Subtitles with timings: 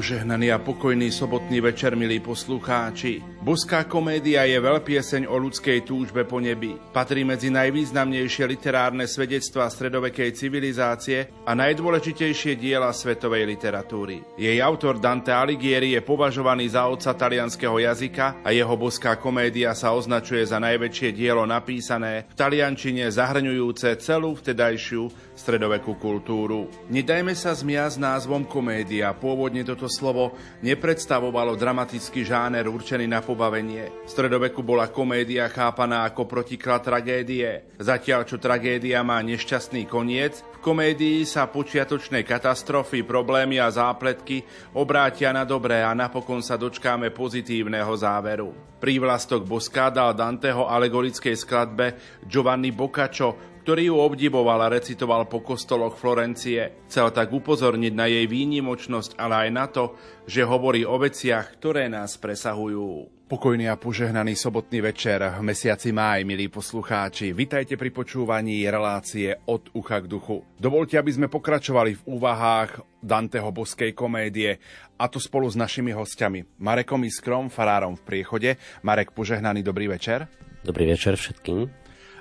[0.00, 3.20] Požehnaný a pokojný sobotný večer, milí poslucháči.
[3.40, 6.76] Boská komédia je veľpieseň o ľudskej túžbe po nebi.
[6.92, 14.20] Patrí medzi najvýznamnejšie literárne svedectvá stredovekej civilizácie a najdôležitejšie diela svetovej literatúry.
[14.36, 19.96] Jej autor Dante Alighieri je považovaný za otca talianského jazyka a jeho boská komédia sa
[19.96, 26.68] označuje za najväčšie dielo napísané v taliančine zahrňujúce celú vtedajšiu stredovekú kultúru.
[26.92, 29.16] Nedajme sa zmiať s názvom komédia.
[29.16, 33.94] Pôvodne toto slovo nepredstavovalo dramatický žáner určený na pobavenie.
[34.02, 37.70] V stredoveku bola komédia chápaná ako protiklad tragédie.
[37.78, 44.42] Zatiaľ, čo tragédia má nešťastný koniec, v komédii sa počiatočné katastrofy, problémy a zápletky
[44.74, 48.50] obrátia na dobré a napokon sa dočkáme pozitívneho záveru.
[48.80, 56.00] Prívlastok Boská dal Danteho alegorickej skladbe Giovanni Boccaccio ktorý ju obdivoval a recitoval po kostoloch
[56.00, 56.84] Florencie.
[56.88, 59.84] Chcel tak upozorniť na jej výnimočnosť, ale aj na to,
[60.24, 63.20] že hovorí o veciach, ktoré nás presahujú.
[63.30, 67.30] Pokojný a požehnaný sobotný večer v mesiaci máj, milí poslucháči.
[67.30, 70.42] Vitajte pri počúvaní relácie od ucha k duchu.
[70.58, 74.58] Dovolte, aby sme pokračovali v úvahách Danteho boskej komédie
[74.98, 78.50] a to spolu s našimi hostiami Marekom Iskrom, farárom v priechode.
[78.82, 80.26] Marek, požehnaný dobrý večer.
[80.66, 81.79] Dobrý večer všetkým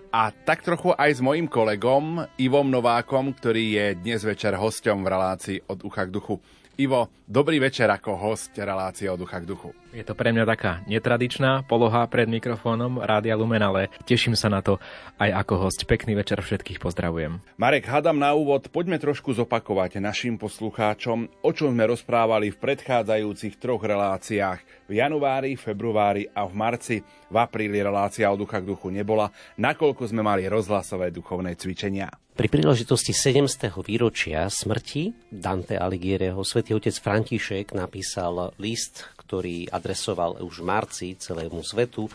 [0.10, 5.12] a tak trochu aj s mojim kolegom Ivom Novákom, ktorý je dnes večer hosťom v
[5.14, 6.42] relácii od ucha k duchu.
[6.80, 9.76] Ivo, dobrý večer ako host relácie od ducha k duchu.
[9.92, 14.64] Je to pre mňa taká netradičná poloha pred mikrofónom Rádia Lumen, ale teším sa na
[14.64, 14.80] to
[15.20, 15.84] aj ako host.
[15.84, 17.44] Pekný večer všetkých pozdravujem.
[17.60, 23.60] Marek, hádam na úvod, poďme trošku zopakovať našim poslucháčom, o čom sme rozprávali v predchádzajúcich
[23.60, 24.88] troch reláciách.
[24.88, 26.98] V januári, februári a v marci,
[27.28, 32.08] v apríli relácia od ducha k duchu nebola, nakoľko sme mali rozhlasové duchovné cvičenia.
[32.40, 33.68] Pri príležitosti 700.
[33.84, 41.60] výročia smrti Dante Alighieriho svätý otec František napísal list, ktorý adresoval už v marci celému
[41.68, 42.08] svetu.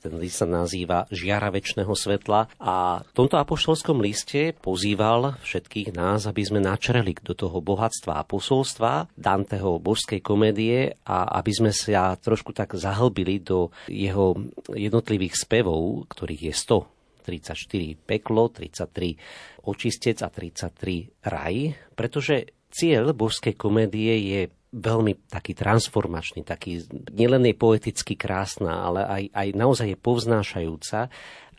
[0.00, 6.24] Ten list sa nazýva Žiara väčšného svetla a v tomto apoštolskom liste pozýval všetkých nás,
[6.24, 12.16] aby sme načreli do toho bohatstva a posolstva Danteho božskej komédie a aby sme sa
[12.16, 14.32] trošku tak zahlbili do jeho
[14.72, 16.97] jednotlivých spevov, ktorých je 100
[17.28, 24.40] 34 peklo, 33 očistec a 33 raj, pretože cieľ božskej komédie je
[24.72, 31.00] veľmi taký transformačný, taký nielen je poeticky krásna, ale aj, aj naozaj je povznášajúca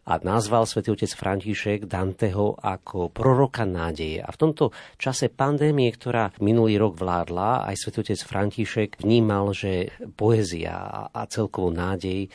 [0.10, 4.26] a nazval svätý otec František Danteho ako proroka nádeje.
[4.26, 9.94] A v tomto čase pandémie, ktorá minulý rok vládla, aj svätý otec František vnímal, že
[10.18, 12.26] poézia a celkovo nádej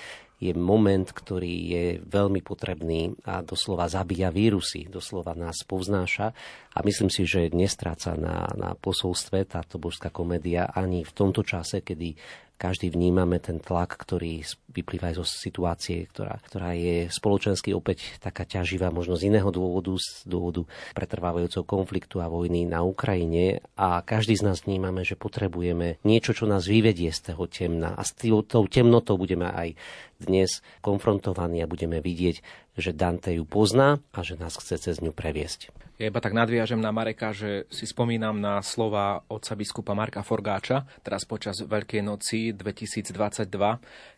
[0.45, 6.37] je moment, ktorý je veľmi potrebný a doslova zabíja vírusy, doslova nás povznáša.
[6.77, 11.81] A myslím si, že nestráca na, na posolstve táto božská komédia ani v tomto čase,
[11.81, 12.13] kedy
[12.55, 18.43] každý vnímame ten tlak, ktorý vyplýva aj zo situácie, ktorá, ktorá je spoločensky opäť taká
[18.43, 20.67] ťaživá, možno z iného dôvodu, z dôvodu
[20.99, 23.63] pretrvávajúceho konfliktu a vojny na Ukrajine.
[23.79, 27.95] A každý z nás vnímame, že potrebujeme niečo, čo nás vyvedie z toho temna.
[27.95, 29.79] A s tou temnotou budeme aj
[30.19, 35.15] dnes konfrontovaní a budeme vidieť, že Dante ju pozná a že nás chce cez ňu
[35.15, 35.71] previesť.
[35.95, 40.83] Ja iba tak nadviažem na Mareka, že si spomínam na slova otca biskupa Marka Forgáča,
[41.07, 43.47] teraz počas Veľkej noci 2022,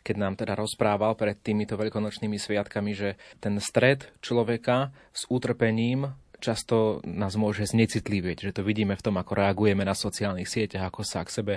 [0.01, 7.01] keď nám teda rozprával pred týmito veľkonočnými sviatkami, že ten stred človeka s utrpením často
[7.05, 11.25] nás môže znecitlivieť, že to vidíme v tom, ako reagujeme na sociálnych sieťach, ako sa
[11.25, 11.55] k sebe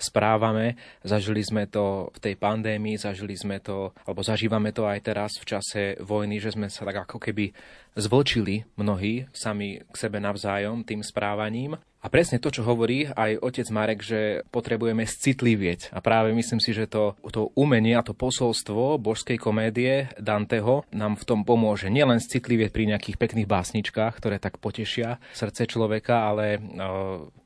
[0.00, 0.80] správame.
[1.04, 5.48] Zažili sme to v tej pandémii, zažili sme to, alebo zažívame to aj teraz v
[5.48, 7.52] čase vojny, že sme sa tak ako keby
[7.96, 11.76] zvlčili mnohí sami k sebe navzájom tým správaním.
[12.02, 15.94] A presne to, čo hovorí aj otec Marek, že potrebujeme citlivieť.
[15.94, 21.14] A práve myslím si, že to, to umenie a to posolstvo božskej komédie Danteho nám
[21.14, 21.94] v tom pomôže.
[21.94, 26.58] Nielen citlivieť pri nejakých pekných básničkách, ktoré tak potešia srdce človeka, ale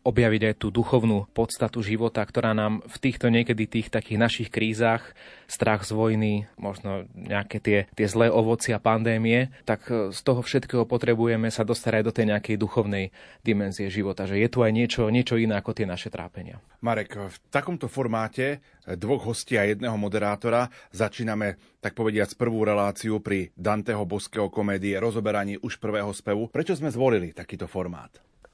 [0.06, 5.02] objaviť aj tú duchovnú podstatu života, ktorá nám v týchto niekedy tých takých našich krízach,
[5.50, 10.86] strach z vojny, možno nejaké tie, tie zlé ovocia pandémie, tak e, z toho všetkého
[10.86, 13.10] potrebujeme sa dostať aj do tej nejakej duchovnej
[13.42, 16.62] dimenzie života, že je tu aj niečo, niečo iné ako tie naše trápenia.
[16.82, 23.22] Marek, v takomto formáte e, dvoch hostí a jedného moderátora začíname, tak povediať, prvú reláciu
[23.22, 26.50] pri Danteho boského komédie, rozoberaní už prvého spevu.
[26.50, 28.10] Prečo sme zvolili takýto formát?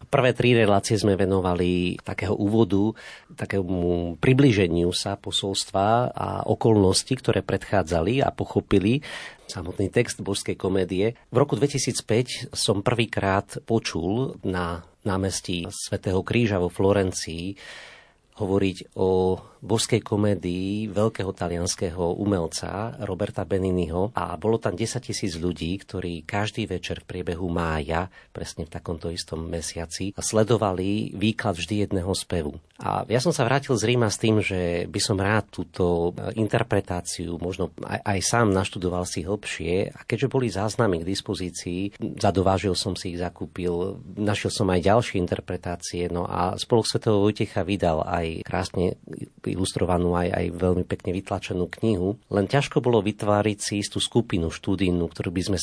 [0.09, 2.97] Prvé tri relácie sme venovali takého úvodu,
[3.37, 9.05] takému približeniu sa posolstva a okolnosti, ktoré predchádzali a pochopili
[9.47, 11.15] samotný text božskej komédie.
[11.29, 17.55] V roku 2005 som prvýkrát počul na námestí Svetého kríža vo Florencii
[18.41, 25.79] hovoriť o božskej komédii veľkého talianského umelca Roberta Beniniho a bolo tam 10 tisíc ľudí,
[25.79, 32.11] ktorí každý večer v priebehu mája, presne v takomto istom mesiaci, sledovali výklad vždy jedného
[32.13, 32.59] spevu.
[32.83, 37.39] A ja som sa vrátil z Ríma s tým, že by som rád túto interpretáciu
[37.39, 42.99] možno aj, aj sám naštudoval si hlbšie a keďže boli záznamy k dispozícii, zadovážil som
[42.99, 48.43] si ich, zakúpil, našiel som aj ďalšie interpretácie, no a Spolok Svetého Vojtecha vydal aj
[48.43, 48.99] krásne
[49.53, 52.19] ilustrovanú aj, aj veľmi pekne vytlačenú knihu.
[52.33, 55.59] Len ťažko bolo vytváriť si istú skupinu štúdijnú, ktorú by sme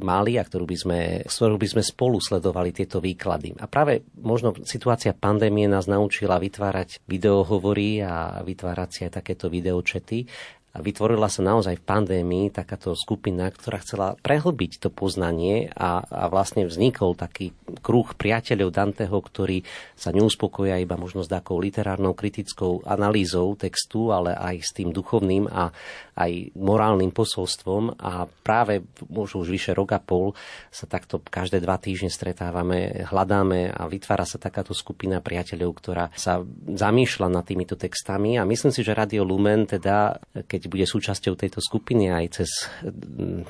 [0.00, 0.98] mali a ktorú by sme,
[1.28, 3.56] s ktorou by sme spolu sledovali tieto výklady.
[3.60, 10.26] A práve možno situácia pandémie nás naučila vytvárať videohovory a vytvárať si aj takéto videočety
[10.74, 16.26] a vytvorila sa naozaj v pandémii takáto skupina, ktorá chcela prehlbiť to poznanie a, a
[16.26, 19.62] vlastne vznikol taký kruh priateľov Danteho, ktorí
[19.94, 25.46] sa neuspokoja iba možno s takou literárnou kritickou analýzou textu, ale aj s tým duchovným
[25.46, 25.70] a
[26.18, 27.94] aj morálnym posolstvom.
[28.02, 30.34] A práve možno už vyše rok a pol
[30.74, 36.42] sa takto každé dva týždne stretávame, hľadáme a vytvára sa takáto skupina priateľov, ktorá sa
[36.66, 38.42] zamýšľa nad týmito textami.
[38.42, 40.18] A myslím si, že Radio Lumen teda,
[40.50, 42.50] keď bude súčasťou tejto skupiny aj cez,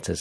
[0.02, 0.20] cez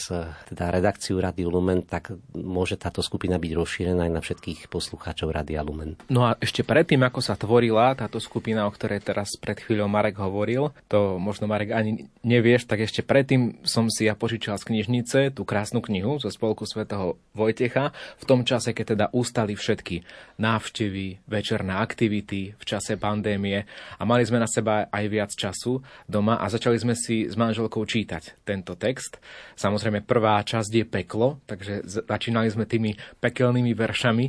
[0.50, 5.64] teda redakciu Radio Lumen, tak môže táto skupina byť rozšírená aj na všetkých poslucháčov Radia
[5.64, 5.96] Lumen.
[6.10, 10.18] No a ešte predtým, ako sa tvorila táto skupina, o ktorej teraz pred chvíľou Marek
[10.20, 15.18] hovoril, to možno Marek ani nevieš, tak ešte predtým som si ja požičal z knižnice
[15.32, 17.90] tú krásnu knihu zo spolku svätého Vojtecha
[18.20, 20.04] v tom čase, keď teda ustali všetky
[20.38, 23.66] návštevy, večerné aktivity v čase pandémie
[23.98, 27.80] a mali sme na seba aj viac času doma a začali sme si s manželkou
[27.88, 29.16] čítať tento text.
[29.56, 32.92] Samozrejme prvá časť je peklo, takže začínali sme tými
[33.24, 34.24] pekelnými veršami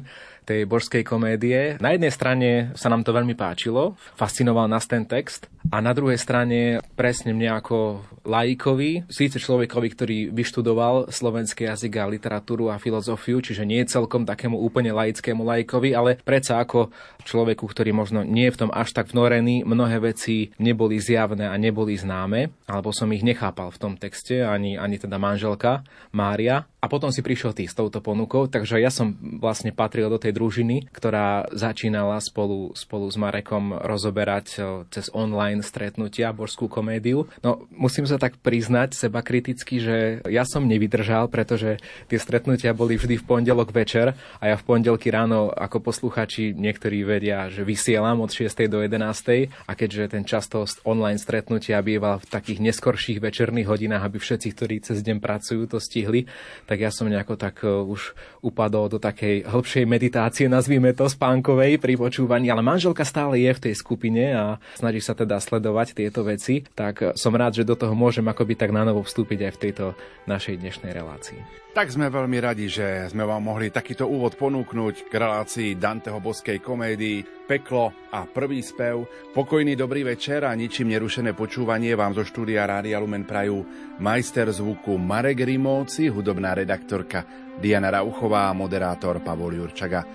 [0.48, 1.76] tej božskej komédie.
[1.84, 2.50] Na jednej strane
[2.80, 7.60] sa nám to veľmi páčilo, fascinoval nás ten text a na druhej strane presne mne
[7.60, 14.26] ako laikovi, síce človekovi, ktorý vyštudoval slovenský jazyk a literatúru a filozofiu, čiže nie celkom
[14.26, 16.90] takému úplne laickému laikovi, ale predsa ako
[17.24, 21.56] človeku, ktorý možno nie je v tom až tak vnorený, mnohé veci neboli zjavné a
[21.56, 26.66] neboli známe, alebo som ich nechápal v tom texte, ani, ani teda manželka Mária.
[26.82, 30.38] A potom si prišiel ty s touto ponukou, takže ja som vlastne patril do tej
[30.38, 34.62] družiny, ktorá začínala spolu, spolu s Marekom rozoberať
[34.94, 37.26] cez online stretnutia božskú komédiu.
[37.42, 41.78] No, musím sa tak priznať seba kriticky, že ja som nevydržal, pretože
[42.08, 47.06] tie stretnutia boli vždy v pondelok večer a ja v pondelky ráno ako posluchači niektorí
[47.06, 48.52] vedia, že vysielam od 6.
[48.68, 49.52] do 11.
[49.52, 54.76] a keďže ten často online stretnutia býval v takých neskorších večerných hodinách, aby všetci, ktorí
[54.82, 56.26] cez deň pracujú, to stihli,
[56.66, 61.82] tak ja som nejako tak e, už upadol do takej hĺbšej meditácie, nazvime to spánkovej
[61.82, 64.46] pri počúvaní, ale manželka stále je v tej skupine a
[64.78, 68.70] snaží sa teda sledovať tieto veci, tak som rád, že do toho môžem akoby tak
[68.70, 69.86] na vstúpiť aj v tejto
[70.30, 71.42] našej dnešnej relácii.
[71.74, 76.62] Tak sme veľmi radi, že sme vám mohli takýto úvod ponúknuť k relácii Danteho boskej
[76.62, 79.10] komédii Peklo a prvý spev.
[79.34, 83.66] Pokojný dobrý večer a ničím nerušené počúvanie vám zo štúdia Rádia Lumen Prajú
[83.98, 87.26] majster zvuku Marek Rimóci, hudobná redaktorka
[87.58, 90.06] Diana Rauchová a moderátor Pavol Jurčaga.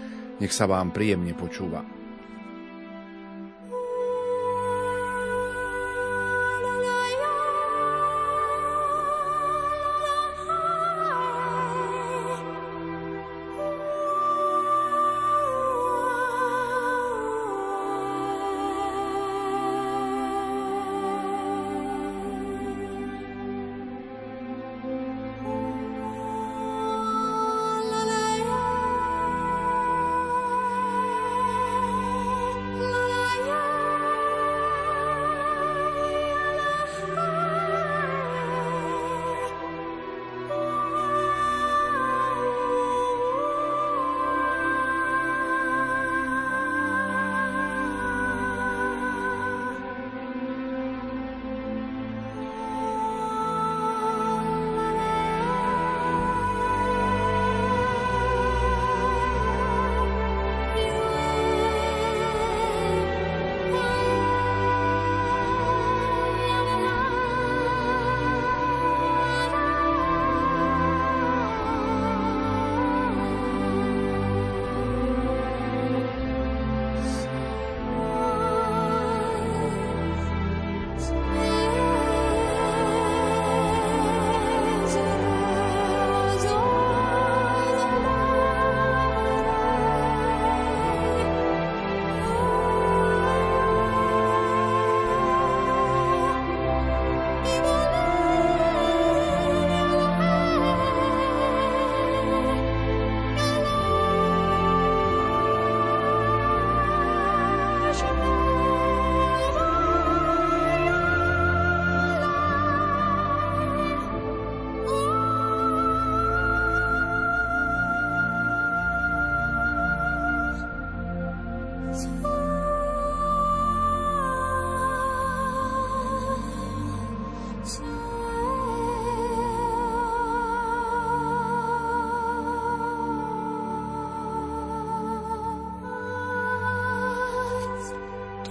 [0.40, 1.99] Nech sa vám príjemne počúva.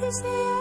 [0.09, 0.58] is the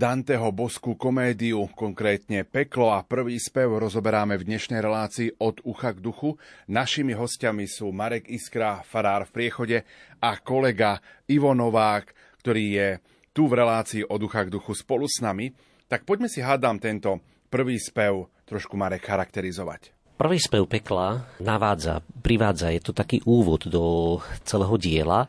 [0.00, 6.00] Danteho boskú komédiu, konkrétne Peklo a prvý spev rozoberáme v dnešnej relácii od ucha k
[6.00, 6.40] duchu.
[6.72, 9.84] Našimi hostiami sú Marek Iskra, farár v priechode
[10.16, 12.88] a kolega Ivo Novák, ktorý je
[13.36, 15.52] tu v relácii od ucha k duchu spolu s nami.
[15.84, 17.20] Tak poďme si hádam tento
[17.52, 19.92] prvý spev trošku Marek charakterizovať.
[20.16, 24.16] Prvý spev pekla navádza, privádza, je to taký úvod do
[24.48, 25.28] celého diela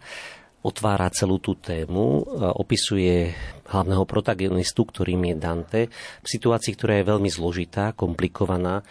[0.62, 2.22] otvára celú tú tému,
[2.58, 3.34] opisuje
[3.70, 5.82] hlavného protagonistu, ktorým je Dante,
[6.22, 8.86] v situácii, ktorá je veľmi zložitá, komplikovaná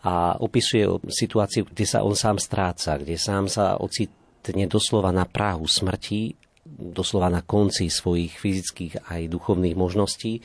[0.00, 5.68] a opisuje situáciu, kde sa on sám stráca, kde sám sa ocitne doslova na práhu
[5.68, 10.40] smrti, doslova na konci svojich fyzických aj duchovných možností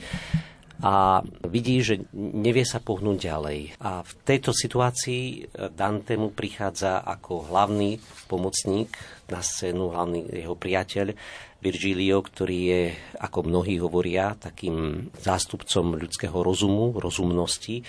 [0.82, 3.60] a vidí, že nevie sa pohnúť ďalej.
[3.80, 7.96] A v tejto situácii Dante mu prichádza ako hlavný
[8.28, 8.92] pomocník
[9.32, 11.16] na scénu, hlavný jeho priateľ
[11.56, 12.82] Virgilio, ktorý je,
[13.16, 17.80] ako mnohí hovoria, takým zástupcom ľudského rozumu, rozumnosti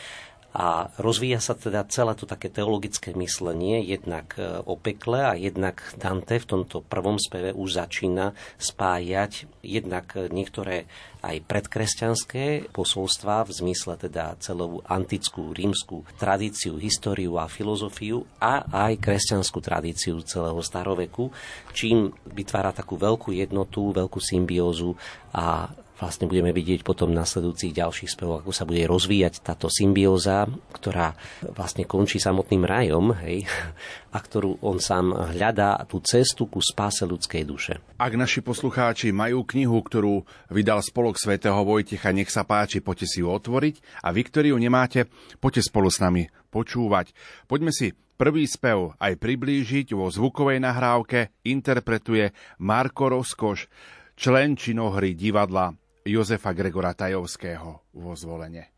[0.57, 5.85] a rozvíja sa teda celé to také teologické myslenie, jednak e, o pekle a jednak
[6.01, 10.89] Dante v tomto prvom speve už začína spájať jednak niektoré
[11.21, 18.97] aj predkresťanské posolstvá v zmysle teda celú antickú rímsku tradíciu, históriu a filozofiu a aj
[18.97, 21.29] kresťanskú tradíciu celého staroveku,
[21.77, 24.97] čím vytvára takú veľkú jednotu, veľkú symbiózu
[25.37, 30.45] a vlastne budeme vidieť potom v nasledujúcich ďalších spevoch, ako sa bude rozvíjať táto symbióza,
[30.73, 31.17] ktorá
[31.57, 33.49] vlastne končí samotným rajom, hej,
[34.15, 37.73] a ktorú on sám hľadá tú cestu ku spáse ľudskej duše.
[37.97, 40.21] Ak naši poslucháči majú knihu, ktorú
[40.53, 44.57] vydal spolok svätého Vojtecha, nech sa páči, poďte si ju otvoriť a vy, ktorí ju
[44.61, 45.09] nemáte,
[45.41, 47.11] poďte spolu s nami počúvať.
[47.49, 53.69] Poďme si prvý spev aj priblížiť vo zvukovej nahrávke interpretuje Marko Rozkoš,
[54.17, 58.76] člen činohry divadla Jozefa Gregora Tajovského vo zvolenie.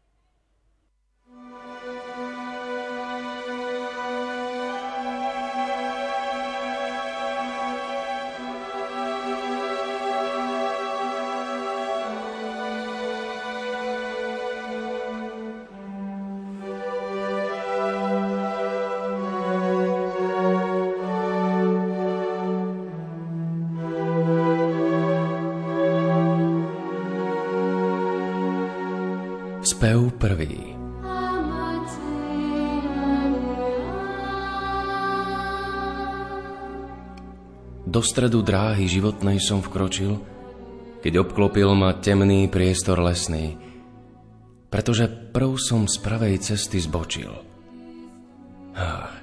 [38.10, 40.18] Stredu dráhy životnej som vkročil,
[41.06, 43.54] keď obklopil ma temný priestor lesný,
[44.74, 47.30] pretože prv som z pravej cesty zbočil.
[48.74, 49.14] Ah,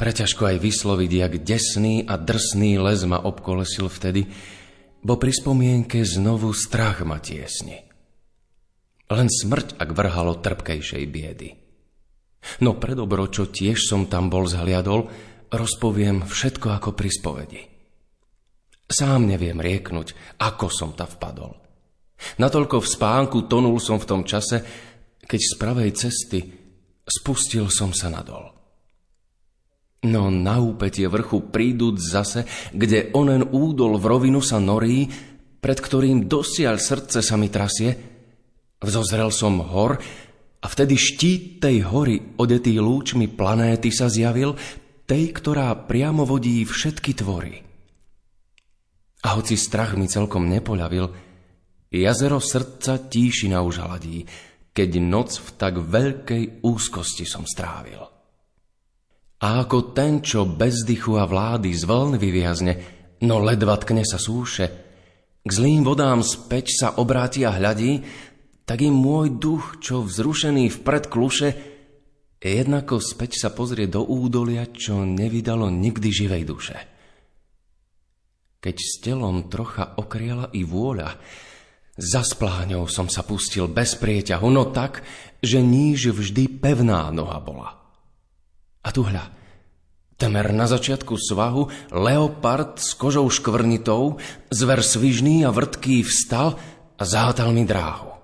[0.00, 4.24] preťažko aj vysloviť, jak desný a drsný les ma obkolesil vtedy,
[5.04, 7.76] bo pri spomienke znovu strach ma tiesni.
[9.12, 11.48] Len smrť, ak vrhalo trpkejšej biedy.
[12.64, 15.12] No predobro, čo tiež som tam bol zhliadol,
[15.52, 17.71] rozpoviem všetko ako pri spovedi.
[18.92, 21.56] Sám neviem rieknuť, ako som ta vpadol.
[22.36, 24.60] Natoľko v spánku tonul som v tom čase,
[25.24, 26.40] keď z pravej cesty
[27.08, 28.52] spustil som sa nadol.
[30.04, 32.40] No na úpetie vrchu príduť zase,
[32.76, 35.08] kde onen údol v rovinu sa norí,
[35.62, 38.12] pred ktorým dosiaľ srdce sa mi trasie,
[38.82, 40.02] Vzozrel som hor
[40.58, 44.58] a vtedy štít tej hory, odetý lúčmi planéty sa zjavil,
[45.06, 47.71] tej, ktorá priamo vodí všetky tvory.
[49.22, 51.06] A hoci strach mi celkom nepoľavil,
[51.92, 54.26] jazero srdca tíšina už hladí,
[54.72, 58.02] keď noc v tak veľkej úzkosti som strávil.
[59.42, 62.72] A ako ten, čo bez dychu a vlády z vln vyviazne,
[63.26, 64.66] no ledva tkne sa súše,
[65.42, 68.02] k zlým vodám späť sa obráti a hľadí,
[68.62, 71.48] tak im môj duch, čo vzrušený vpred kluše,
[72.38, 76.91] jednako späť sa pozrie do údolia, čo nevydalo nikdy živej duše.
[78.62, 81.18] Keď s telom trocha okriela i vôľa,
[81.98, 85.02] za spláňou som sa pustil bez prieťahu, no tak,
[85.42, 87.82] že níž vždy pevná noha bola.
[88.86, 89.34] A tu hľa,
[90.14, 94.22] temer na začiatku svahu, leopard s kožou škvrnitou,
[94.54, 96.54] zver svižný a vrtký vstal
[96.94, 98.14] a zátal mi dráhu.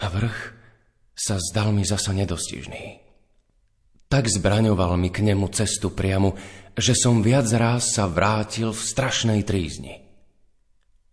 [0.00, 0.38] A vrch
[1.12, 3.07] sa zdal mi zasa nedostižný.
[4.08, 6.32] Tak zbraňoval mi k nemu cestu priamu,
[6.72, 10.00] že som viac ráz sa vrátil v strašnej trízni.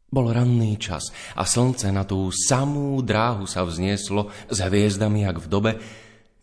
[0.08, 5.48] Bol ranný čas a slnce na tú samú dráhu sa vznieslo s hviezdami, jak v
[5.52, 5.72] dobe,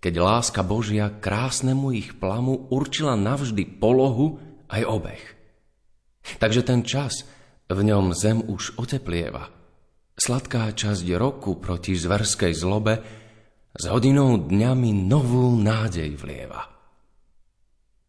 [0.05, 4.37] keď láska Božia krásnemu ich plamu určila navždy polohu
[4.69, 5.25] aj obeh.
[6.37, 7.25] Takže ten čas,
[7.73, 9.49] v ňom zem už oteplieva.
[10.21, 13.22] Sladká časť roku proti zverskej zlobe
[13.73, 16.69] s hodinou dňami novú nádej vlieva.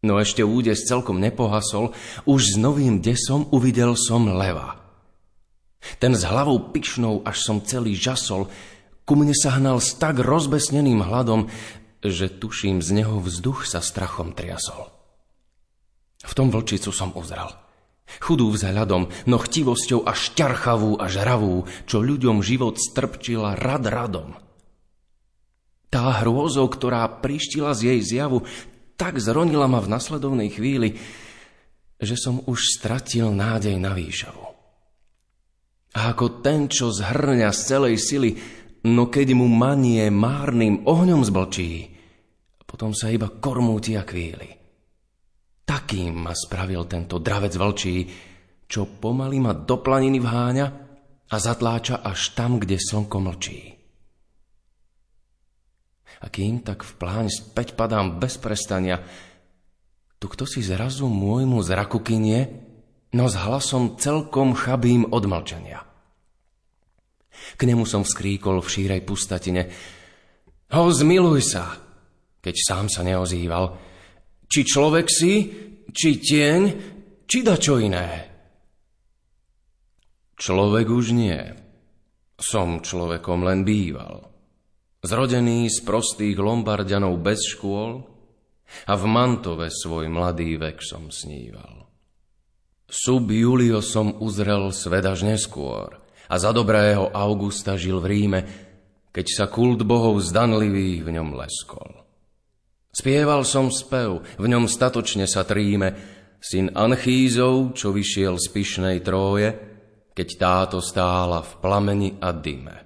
[0.04, 1.96] No ešte údes celkom nepohasol,
[2.28, 4.76] už s novým desom uvidel som leva.
[5.96, 8.52] Ten s hlavou pyšnou, až som celý žasol,
[9.08, 11.48] ku mne sa hnal s tak rozbesneným hladom,
[12.04, 14.92] že tuším, z neho vzduch sa strachom triasol.
[16.24, 17.56] V tom vlčicu som uzral.
[18.20, 24.36] Chudú vzhľadom, no chtivosťou až ťarchavú a žravú, čo ľuďom život strpčila rad radom.
[25.94, 28.42] Tá hrôzou, ktorá prištila z jej zjavu,
[28.98, 30.98] tak zronila ma v nasledovnej chvíli,
[32.02, 34.42] že som už stratil nádej na výšavu.
[35.94, 38.34] A ako ten, čo zhrňa z celej sily,
[38.90, 41.94] no keď mu manie márnym ohňom zblčí,
[42.66, 44.50] potom sa iba kormúti a kvíli.
[45.62, 47.96] Takým ma spravil tento dravec vlčí,
[48.66, 50.66] čo pomaly ma do planiny vháňa
[51.30, 53.73] a zatláča až tam, kde slnko mlčí.
[56.24, 59.04] A kým tak v pláň späť padám bez prestania,
[60.16, 62.48] tu kto si zrazu môjmu zraku kynie,
[63.12, 65.84] no s hlasom celkom chabým odmlčania.
[67.60, 69.68] K nemu som vskríkol v šírej pustatine.
[70.72, 71.84] Ho, zmiluj sa!
[72.44, 73.72] keď sám sa neozýval.
[74.44, 75.32] Či človek si,
[75.88, 76.62] či tieň,
[77.24, 78.28] či da čo iné.
[80.36, 81.40] Človek už nie.
[82.36, 84.33] Som človekom len býval.
[85.04, 88.08] Zrodený z prostých lombardianov bez škôl
[88.88, 91.84] a v Mantove svoj mladý vek som sníval.
[92.88, 98.40] Sub Julio som uzrel svet neskôr a za dobrého Augusta žil v Ríme,
[99.12, 102.00] keď sa kult bohov zdanlivých v ňom leskol.
[102.88, 105.92] Spieval som spev, v ňom statočne sa tríme,
[106.40, 109.52] syn Anchízov, čo vyšiel z pyšnej tróje,
[110.16, 112.83] keď táto stála v plameni a dyme.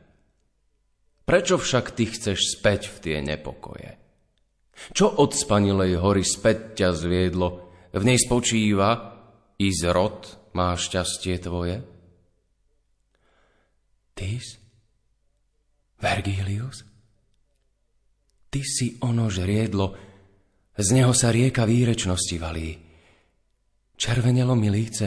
[1.28, 4.00] Prečo však ty chceš späť v tie nepokoje?
[4.96, 7.68] Čo od spanilej hory späť ťa zviedlo?
[7.92, 9.12] V nej spočíva
[9.60, 10.24] i zrod
[10.56, 11.84] má šťastie tvoje?
[14.16, 14.56] Tys?
[16.00, 16.88] Vergilius?
[18.48, 19.86] Ty si ono žriedlo,
[20.80, 22.72] z neho sa rieka výrečnosti valí.
[23.98, 25.04] Červenelo mi líce,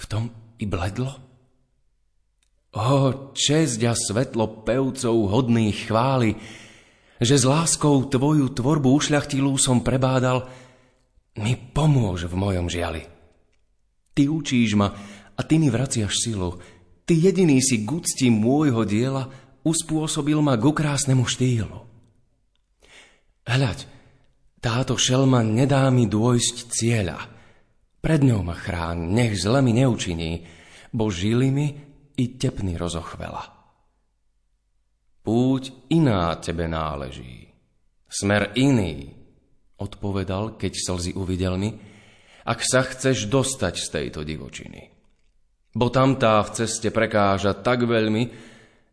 [0.00, 1.29] v tom i bledlo?
[2.70, 6.38] O, česť a svetlo pevcov hodných chvály,
[7.18, 10.46] že s láskou tvoju tvorbu ušľachtilú som prebádal,
[11.42, 13.02] mi pomôž v mojom žiali.
[14.14, 14.94] Ty učíš ma
[15.34, 16.62] a ty mi vraciaš silu.
[17.02, 17.90] Ty jediný si k
[18.30, 19.26] môjho diela
[19.66, 21.90] uspôsobil ma k krásnemu štýlu.
[23.50, 23.82] Hľaď,
[24.62, 27.18] táto šelma nedá mi dôjsť cieľa.
[27.98, 30.46] Pred ňou ma chrán, nech zle mi neučiní,
[30.94, 31.89] bo žili mi
[32.20, 33.40] i tepný rozochvela.
[35.24, 37.48] Púť iná tebe náleží,
[38.04, 39.08] smer iný,
[39.80, 41.72] odpovedal, keď slzy uvidel mi,
[42.44, 44.92] ak sa chceš dostať z tejto divočiny.
[45.72, 48.50] Bo tamtá v ceste prekáža tak veľmi,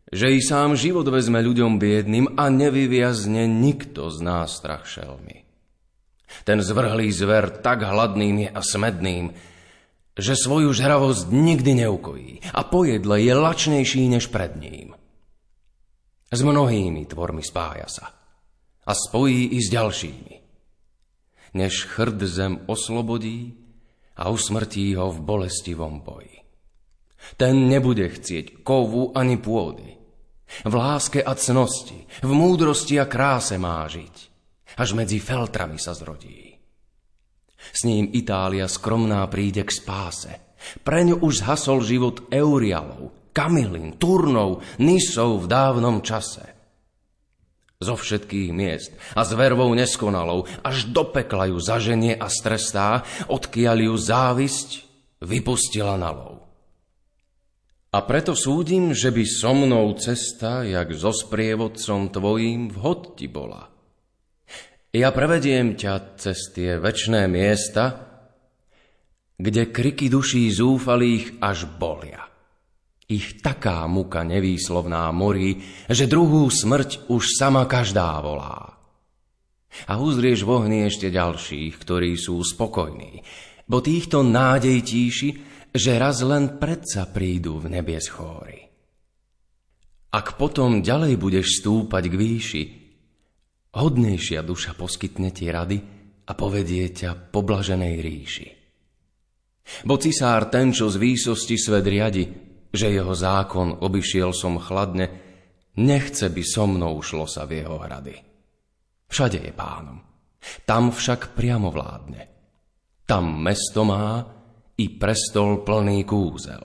[0.08, 5.44] že i sám život vezme ľuďom biedným a nevyviazne nikto z nás strach šelmy.
[6.44, 9.32] Ten zvrhlý zver tak hladným je a smedným,
[10.18, 14.98] že svoju žravosť nikdy neukojí a pojedle je lačnejší než pred ním.
[16.28, 18.06] S mnohými tvormi spája sa
[18.84, 20.34] a spojí i s ďalšími.
[21.56, 23.56] Než chrd zem oslobodí
[24.18, 26.44] a usmrtí ho v bolestivom boji.
[27.40, 29.98] Ten nebude chcieť kovu ani pôdy,
[30.64, 34.28] v láske a cnosti, v múdrosti a kráse má žiť.
[34.78, 36.47] až medzi feltrami sa zrodí.
[37.72, 40.32] S ním Itália skromná príde k spáse.
[40.82, 46.58] Preň už zhasol život Eurialov, Kamilin, Turnov, Nisov v dávnom čase.
[47.78, 53.78] Zo všetkých miest a s vervou neskonalou až do pekla ju zaženie a strestá, odkiaľ
[53.86, 54.68] ju závisť
[55.22, 56.42] vypustila na lov.
[57.94, 63.67] A preto súdim, že by so mnou cesta, jak so sprievodcom tvojím, vhod ti bola.
[64.88, 68.08] Ja prevediem ťa cez tie večné miesta,
[69.36, 72.24] kde kriky duší zúfalých až bolia.
[73.08, 78.80] Ich taká muka nevýslovná morí, že druhú smrť už sama každá volá.
[79.88, 83.20] A uzrieš v ohni ešte ďalších, ktorí sú spokojní,
[83.68, 85.30] bo týchto nádej tíši,
[85.68, 88.64] že raz len predsa prídu v nebies chóry.
[90.16, 92.62] Ak potom ďalej budeš stúpať k výši,
[93.74, 95.78] hodnejšia duša poskytne ti rady
[96.28, 98.48] a povedie ťa po blaženej ríši.
[99.84, 102.24] Bo cisár ten, čo z výsosti svet riadi,
[102.72, 105.08] že jeho zákon obyšiel som chladne,
[105.76, 108.16] nechce by so mnou šlo sa v jeho hrady.
[109.08, 110.04] Všade je pánom,
[110.64, 112.22] tam však priamo vládne.
[113.08, 114.20] Tam mesto má
[114.76, 116.60] i prestol plný kúzel.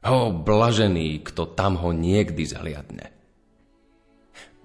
[0.00, 3.06] Ho, blažený, kto tam ho niekdy zhliadne.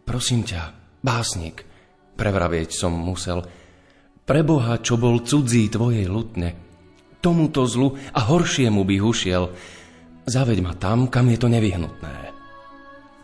[0.04, 1.62] Prosím ťa, básnik,
[2.18, 3.46] prevravieť som musel,
[4.26, 6.58] preboha, čo bol cudzí tvojej lutne,
[7.22, 9.44] tomuto zlu a horšiemu by hušiel.
[10.26, 12.34] Zaveď ma tam, kam je to nevyhnutné.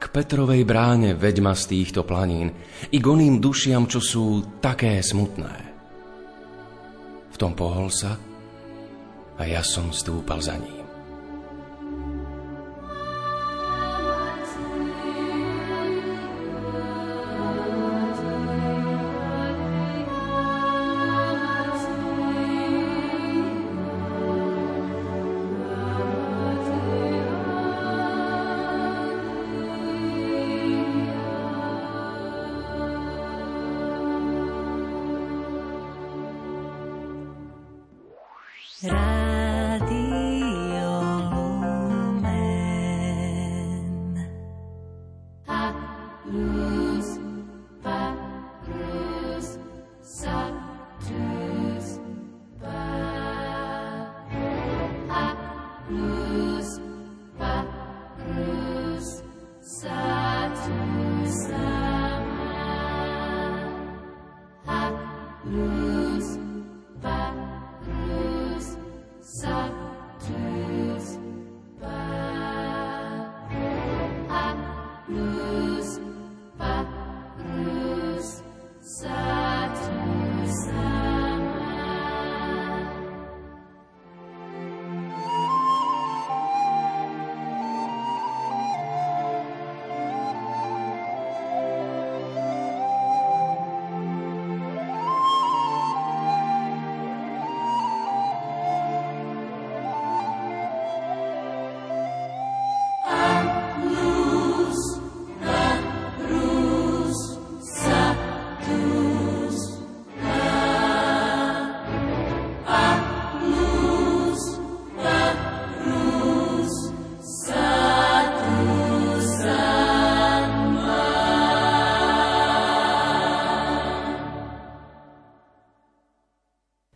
[0.02, 2.54] K Petrovej bráne veď ma z týchto planín
[2.90, 4.26] i goným dušiam, čo sú
[4.58, 5.54] také smutné.
[7.34, 8.18] V tom pohol sa
[9.38, 10.81] a ja som stúpal za ním.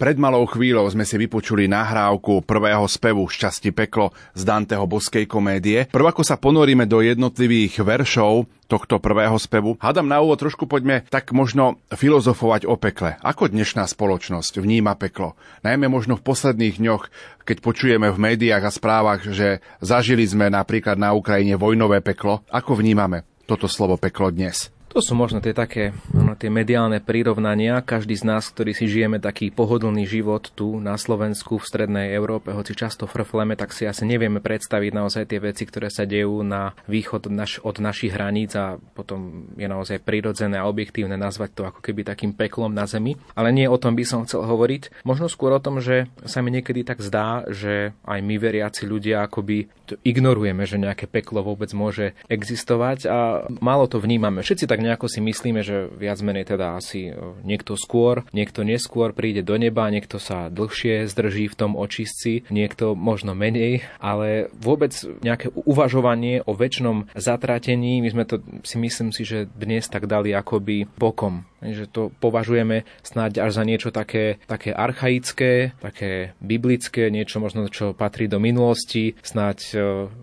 [0.06, 5.89] Pred malou chvíľou sme si vypočuli nahrávku prvého spevu Šťastie peklo z Danteho boskej komédie.
[5.89, 11.10] Prv ako sa ponoríme do jednotlivých veršov tohto prvého spevu, hádam na úvod trošku poďme
[11.10, 13.18] tak možno filozofovať o pekle.
[13.26, 15.34] Ako dnešná spoločnosť vníma peklo?
[15.65, 17.10] Najmä možno v posledných dňoch,
[17.41, 22.46] keď počujeme v médiách a správach, že zažili sme napríklad na Ukrajine vojnové peklo.
[22.54, 24.70] Ako vnímame toto slovo peklo dnes?
[24.96, 27.84] To sú možno tie také, no, tie mediálne prirovnania.
[27.84, 32.56] Každý z nás, ktorý si žijeme taký pohodlný život tu na Slovensku, v strednej Európe,
[32.56, 36.72] hoci často frfleme, tak si asi nevieme predstaviť naozaj tie veci, ktoré sa dejú na
[36.88, 41.84] východ naš, od našich hraníc a potom je naozaj prirodzené a objektívne nazvať to ako
[41.84, 43.20] keby takým peklom na zemi.
[43.36, 45.04] Ale nie o tom by som chcel hovoriť.
[45.04, 49.28] Možno skôr o tom, že sa mi niekedy tak zdá, že aj my veriaci ľudia
[49.28, 49.68] akoby
[50.08, 54.40] ignorujeme, že nejaké peklo vôbec môže existovať a málo to vnímame.
[54.40, 59.12] Všetci tak nejako si myslíme, že viac menej teda asi e, niekto skôr, niekto neskôr
[59.12, 64.93] príde do neba, niekto sa dlhšie zdrží v tom očistci, niekto možno menej, ale vôbec
[65.26, 70.32] nejaké uvažovanie o väčšnom zatratení, my sme to si myslím si, že dnes tak dali
[70.32, 77.39] akoby bokom že to považujeme snáď až za niečo také, také archaické, také biblické, niečo
[77.39, 79.78] možno, čo patrí do minulosti, snáď e,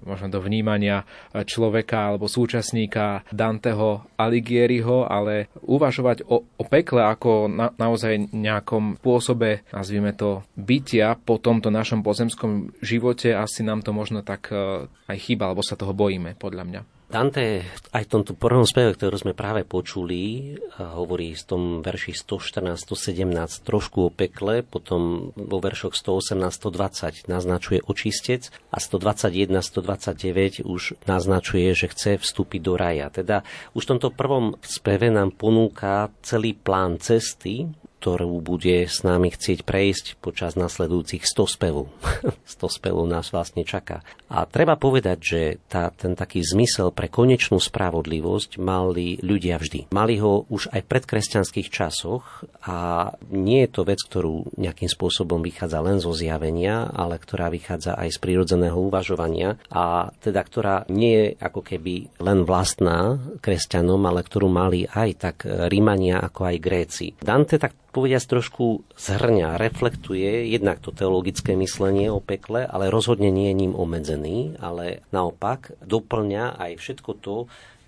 [0.04, 7.72] možno do vnímania človeka alebo súčasníka Danteho Alighieriho, ale uvažovať o, o pekle ako na,
[7.76, 14.20] naozaj nejakom spôsobe, nazvime to, bytia po tomto našom pozemskom živote, asi nám to možno
[14.20, 16.91] tak e, aj chýba, alebo sa toho bojíme, podľa mňa.
[17.12, 17.60] Dante
[17.92, 23.68] aj v tomto prvom speve, ktorú sme práve počuli, hovorí v tom verši 114, 117
[23.68, 31.76] trošku o pekle, potom vo veršoch 118, 120 naznačuje očistec a 121, 129 už naznačuje,
[31.76, 33.12] že chce vstúpiť do raja.
[33.12, 33.44] Teda
[33.76, 37.68] už v tomto prvom speve nám ponúka celý plán cesty,
[38.02, 41.86] ktorú bude s nami chcieť prejsť počas nasledujúcich 100 spevov.
[42.58, 44.02] 100 spevov nás vlastne čaká.
[44.26, 49.94] A treba povedať, že tá, ten taký zmysel pre konečnú spravodlivosť mali ľudia vždy.
[49.94, 55.38] Mali ho už aj v predkresťanských časoch a nie je to vec, ktorú nejakým spôsobom
[55.38, 61.14] vychádza len zo zjavenia, ale ktorá vychádza aj z prírodzeného uvažovania a teda ktorá nie
[61.14, 67.06] je ako keby len vlastná kresťanom, ale ktorú mali aj tak Rímania ako aj Gréci.
[67.22, 73.52] Dante tak povediať trošku zhrňa, reflektuje jednak to teologické myslenie o pekle, ale rozhodne nie
[73.52, 77.36] je ním obmedzený, ale naopak doplňa aj všetko to,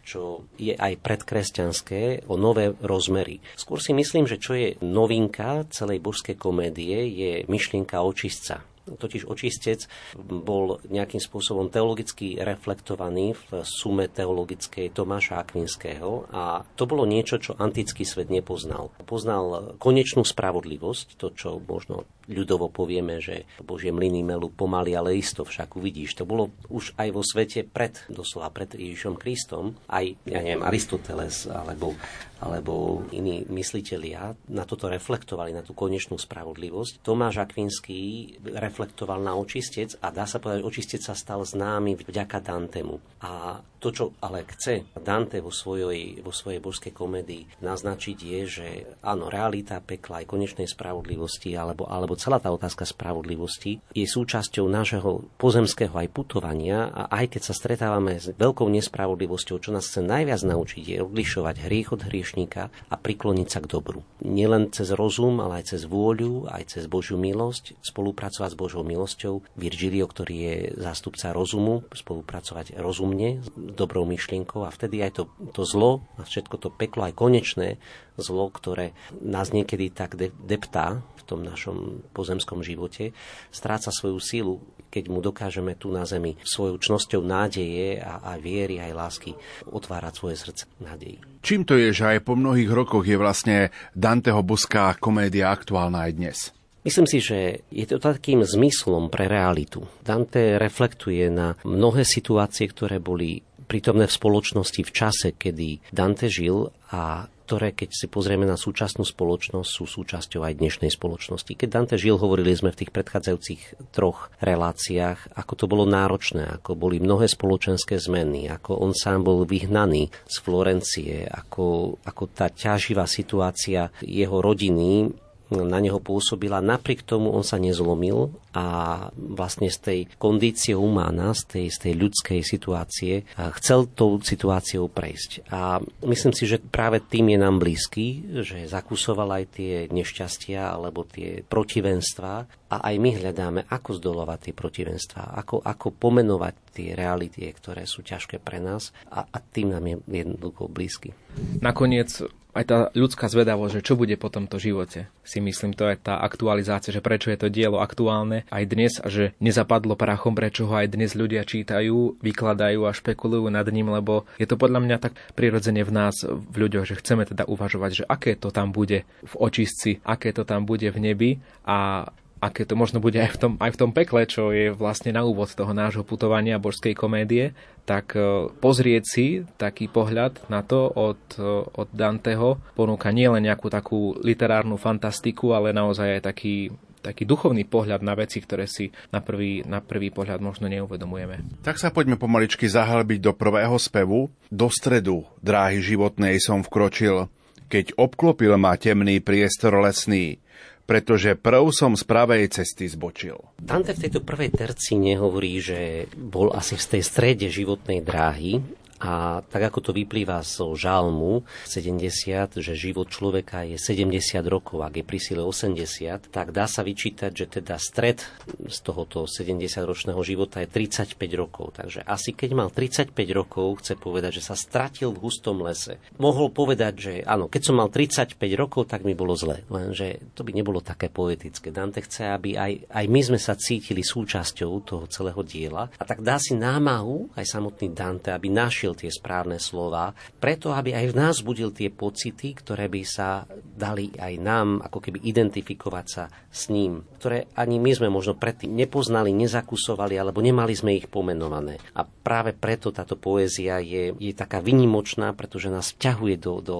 [0.05, 3.41] čo je aj predkresťanské, o nové rozmery.
[3.57, 9.89] Skôr si myslím, že čo je novinka celej božskej komédie, je myšlienka očistca totiž očistec
[10.19, 17.57] bol nejakým spôsobom teologicky reflektovaný v sume teologickej Tomáša Akvinského a to bolo niečo, čo
[17.57, 18.93] antický svet nepoznal.
[19.09, 25.45] Poznal konečnú spravodlivosť, to, čo možno ľudovo povieme, že Božie mlyny melú pomaly, ale isto
[25.45, 26.17] však uvidíš.
[26.21, 31.49] To bolo už aj vo svete pred, doslova pred Ježišom Kristom, aj, ja neviem, Aristoteles
[31.49, 31.97] alebo
[32.45, 37.01] alebo iní myslitelia na toto reflektovali, na tú konečnú spravodlivosť.
[37.01, 43.01] Tomáš Akvinský reflektoval na očistec a dá sa povedať, očistec sa stal známy vďaka Dantemu.
[43.25, 48.69] A to, čo ale chce Dante vo svojej, vo svojej božskej komédii naznačiť je, že
[49.05, 55.31] áno, realita pekla aj konečnej spravodlivosti alebo, alebo celá tá otázka spravodlivosti je súčasťou nášho
[55.39, 60.43] pozemského aj putovania a aj keď sa stretávame s veľkou nespravodlivosťou, čo nás chce najviac
[60.43, 64.01] naučiť je odlišovať hriech od hrieš hriešníka a prikloniť sa k dobru.
[64.25, 69.45] Nielen cez rozum, ale aj cez vôľu, aj cez Božiu milosť, spolupracovať s Božou milosťou.
[69.61, 75.63] Virgilio, ktorý je zástupca rozumu, spolupracovať rozumne, s dobrou myšlienkou a vtedy aj to, to
[75.69, 77.77] zlo a všetko to peklo, aj konečné
[78.17, 83.17] zlo, ktoré nás niekedy tak deptá tom našom pozemskom živote,
[83.51, 84.57] stráca svoju sílu
[84.95, 89.35] keď mu dokážeme tu na zemi svojou čnosťou nádeje a, a viery aj lásky
[89.67, 91.19] otvárať svoje srdce nádeji.
[91.43, 96.13] Čím to je, že aj po mnohých rokoch je vlastne Danteho boská komédia aktuálna aj
[96.15, 96.39] dnes?
[96.87, 99.89] Myslím si, že je to takým zmyslom pre realitu.
[100.05, 106.69] Dante reflektuje na mnohé situácie, ktoré boli prítomné v spoločnosti v čase, kedy Dante žil
[106.93, 111.53] a ktoré, keď si pozrieme na súčasnú spoločnosť, sú súčasťou aj dnešnej spoločnosti.
[111.53, 116.73] Keď Dante žil, hovorili sme v tých predchádzajúcich troch reláciách, ako to bolo náročné, ako
[116.73, 123.05] boli mnohé spoločenské zmeny, ako on sám bol vyhnaný z Florencie, ako, ako tá ťaživá
[123.05, 125.13] situácia jeho rodiny
[125.53, 126.65] na neho pôsobila.
[126.65, 128.67] Napriek tomu on sa nezlomil a
[129.15, 133.15] vlastne z tej kondície umána, z tej, z tej ľudskej situácie,
[133.61, 135.51] chcel tou situáciou prejsť.
[135.53, 141.05] A myslím si, že práve tým je nám blízky, že zakúsoval aj tie nešťastia alebo
[141.05, 147.47] tie protivenstva a aj my hľadáme, ako zdolovať tie protivenstva, ako, ako pomenovať tie reality,
[147.55, 151.15] ktoré sú ťažké pre nás a, a tým nám je jednoducho blízky.
[151.63, 152.23] Nakoniec
[152.55, 155.11] aj tá ľudská zvedavosť, že čo bude po tomto živote.
[155.27, 159.11] Si myslím, to je tá aktualizácia, že prečo je to dielo aktuálne aj dnes a
[159.11, 164.25] že nezapadlo prachom, prečo ho aj dnes ľudia čítajú, vykladajú a špekulujú nad ním, lebo
[164.39, 168.05] je to podľa mňa tak prirodzene v nás, v ľuďoch, že chceme teda uvažovať, že
[168.07, 171.31] aké to tam bude v očistci, aké to tam bude v nebi
[171.67, 172.09] a
[172.45, 175.25] aké to možno bude aj v tom, aj v tom pekle, čo je vlastne na
[175.25, 177.57] úvod toho nášho putovania božskej komédie,
[177.89, 179.27] tak e, pozrieť si
[179.57, 185.73] taký pohľad na to od, e, od Danteho ponúka nielen nejakú takú literárnu fantastiku, ale
[185.73, 186.57] naozaj aj taký
[187.05, 191.61] taký duchovný pohľad na veci, ktoré si na prvý, na prvý pohľad možno neuvedomujeme.
[191.61, 194.33] Tak sa poďme pomaličky zahlbiť do prvého spevu.
[194.49, 197.29] Do stredu dráhy životnej som vkročil,
[197.69, 200.41] keď obklopil ma temný priestor lesný
[200.85, 203.41] pretože prv som z pravej cesty zbočil.
[203.57, 208.61] Dante v tejto prvej terci nehovorí, že bol asi v tej strede životnej dráhy,
[209.03, 214.15] A tak ako to vyplýva zo žalmu 70, že život človeka je 70
[214.47, 218.23] rokov, ak je pri sile 80, tak dá sa vyčítať, že teda stred
[218.71, 221.75] z tohoto 70-ročného života je 35 rokov.
[221.75, 225.99] Takže asi keď mal 35 rokov, chce povedať, že sa stratil v hustom lese.
[226.23, 229.67] Mohol povedať, že áno, keď som mal 35 rokov, tak mi bolo zle.
[229.67, 231.75] Lenže to by nebolo také poetické.
[231.75, 235.91] Dante chce, aby aj, aj my sme sa cítili súčasťou toho celého diela.
[235.99, 238.49] A tak dá si námahu aj samotný Dante, aby
[238.85, 243.49] našiel tie správne slova, preto aby aj v nás budil tie pocity, ktoré by sa
[243.57, 248.77] dali aj nám ako keby identifikovať sa s ním, ktoré ani my sme možno predtým
[248.77, 251.81] nepoznali, nezakusovali alebo nemali sme ich pomenované.
[251.97, 256.79] A práve preto táto poézia je, je taká vynimočná, pretože nás vťahuje do, do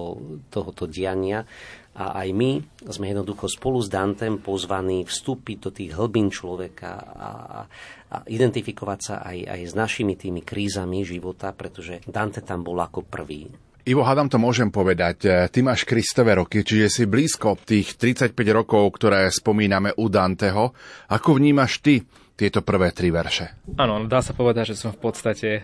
[0.53, 1.49] tohoto diania
[1.95, 2.51] a aj my
[2.91, 7.29] sme jednoducho spolu s Dantem pozvaní vstúpiť do tých hlbín človeka a,
[8.11, 13.07] a identifikovať sa aj, aj s našimi tými krízami života, pretože Dante tam bol ako
[13.07, 13.47] prvý.
[13.85, 15.47] Ivo, hádam to môžem povedať.
[15.53, 20.73] Ty máš Kristové roky, čiže si blízko tých 35 rokov, ktoré spomíname u Danteho.
[21.13, 22.01] Ako vnímaš ty
[22.35, 23.55] tieto prvé tri verše.
[23.79, 25.63] Áno, dá sa povedať, že som v podstate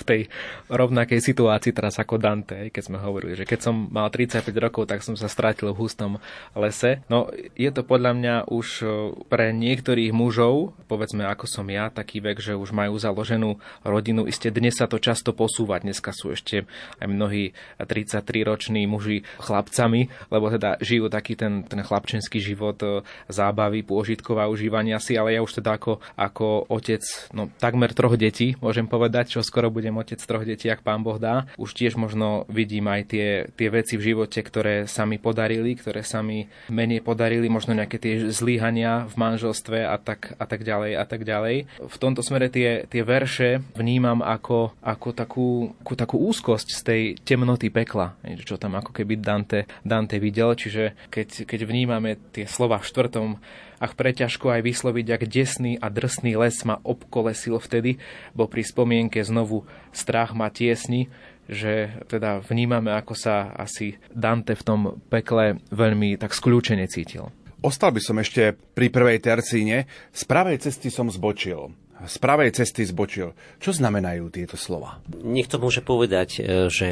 [0.00, 0.20] v tej
[0.66, 5.06] rovnakej situácii teraz ako Dante, keď sme hovorili, že keď som mal 35 rokov, tak
[5.06, 6.18] som sa strátil v hustom
[6.58, 7.06] lese.
[7.06, 8.86] No, je to podľa mňa už e,
[9.30, 14.26] pre niektorých mužov, povedzme ako som ja, taký vek, že už majú založenú rodinu.
[14.26, 16.66] Isté dnes sa to často posúva, dneska sú ešte
[16.98, 23.86] aj mnohí 33-roční muži chlapcami, lebo teda žijú taký ten, ten chlapčenský život e, zábavy,
[23.86, 27.02] pôžitkov a užívania si, ale ja už teda ako ako otec
[27.34, 31.18] no, takmer troch detí, môžem povedať, čo skoro budem otec troch detí, ak pán Boh
[31.20, 31.50] dá.
[31.60, 36.06] Už tiež možno vidím aj tie, tie veci v živote, ktoré sa mi podarili, ktoré
[36.06, 40.92] sa mi menej podarili, možno nejaké tie zlíhania v manželstve a tak, a tak ďalej
[40.96, 41.56] a tak ďalej.
[41.80, 45.48] V tomto smere tie, tie verše vnímam ako, ako takú,
[45.82, 50.94] ako takú úzkosť z tej temnoty pekla, čo tam ako keby Dante, Dante videl, čiže
[51.08, 53.28] keď, keď vnímame tie slova v štvrtom
[53.78, 57.98] ach preťažko aj vysloviť, ak desný a drsný les ma obkolesil vtedy,
[58.34, 61.10] bo pri spomienke znovu strach ma tiesni,
[61.48, 67.32] že teda vnímame, ako sa asi Dante v tom pekle veľmi tak skľúčene cítil.
[67.58, 69.90] Ostal by som ešte pri prvej tercíne.
[70.14, 71.74] Z pravej cesty som zbočil
[72.06, 73.34] z pravej cesty zbočil.
[73.58, 75.02] Čo znamenajú tieto slova?
[75.10, 76.90] Niekto môže povedať, e, že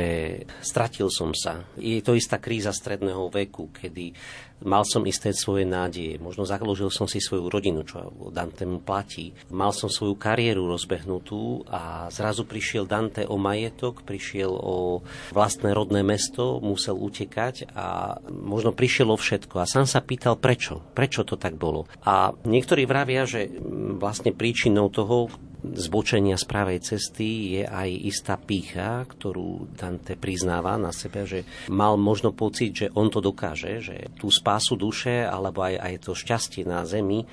[0.64, 1.62] stratil som sa.
[1.78, 4.16] Je to istá kríza stredného veku, kedy
[4.64, 9.36] Mal som isté svoje nádeje, možno založil som si svoju rodinu, čo Dante mu platí.
[9.52, 15.04] Mal som svoju kariéru rozbehnutú a zrazu prišiel Dante o majetok, prišiel o
[15.36, 19.60] vlastné rodné mesto, musel utekať a možno prišiel o všetko.
[19.60, 20.80] A sám sa pýtal, prečo?
[20.96, 21.84] Prečo to tak bolo?
[22.08, 23.52] A niektorí vravia, že
[24.00, 25.28] vlastne príčinou toho,
[25.74, 31.98] zbočenia z pravej cesty je aj istá pícha, ktorú Dante priznáva na sebe, že mal
[31.98, 36.62] možno pocit, že on to dokáže, že tú spásu duše alebo aj, aj to šťastie
[36.64, 37.26] na zemi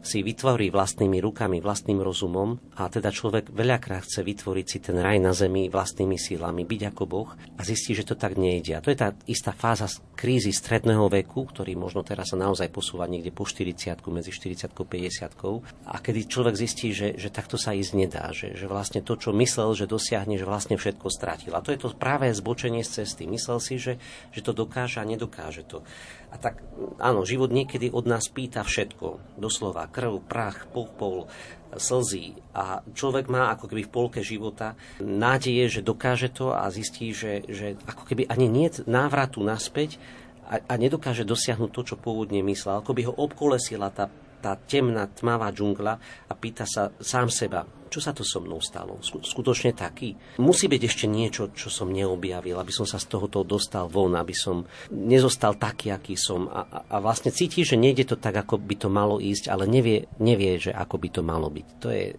[0.00, 5.20] si vytvorí vlastnými rukami, vlastným rozumom a teda človek veľakrát chce vytvoriť si ten raj
[5.20, 8.76] na zemi vlastnými sílami, byť ako Boh a zistí, že to tak nejde.
[8.76, 9.86] A to je tá istá fáza
[10.16, 14.84] krízy stredného veku, ktorý možno teraz sa naozaj posúva niekde po 40 medzi 40 a
[14.84, 19.16] 50 a kedy človek zistí, že, že takto sa ísť nedá, že, že vlastne to,
[19.16, 21.52] čo myslel, že dosiahne, že vlastne všetko strátil.
[21.56, 23.28] A to je to práve zbočenie z cesty.
[23.28, 23.96] Myslel si, že,
[24.32, 25.84] že to dokáže a nedokáže to.
[26.30, 26.62] A tak
[27.02, 29.38] áno, život niekedy od nás pýta všetko.
[29.38, 31.26] Doslova krv, prach, popol,
[31.74, 32.38] slzy.
[32.54, 37.42] A človek má ako keby v polke života nádeje, že dokáže to a zistí, že,
[37.50, 39.98] že ako keby ani nie návratu naspäť
[40.46, 42.82] a, a nedokáže dosiahnuť to, čo pôvodne myslel.
[42.82, 44.06] Ako by ho obkolesila tá
[44.40, 45.94] tá temná, tmavá džungla
[46.26, 49.02] a pýta sa sám seba, čo sa to so mnou stalo?
[49.02, 50.14] Skutočne taký?
[50.38, 54.32] Musí byť ešte niečo, čo som neobjavil, aby som sa z tohoto dostal von, aby
[54.32, 54.62] som
[54.94, 56.46] nezostal taký, aký som.
[56.46, 59.66] A, a, a vlastne cíti, že nejde to tak, ako by to malo ísť, ale
[59.66, 61.66] nevie, nevie, že ako by to malo byť.
[61.82, 62.14] To je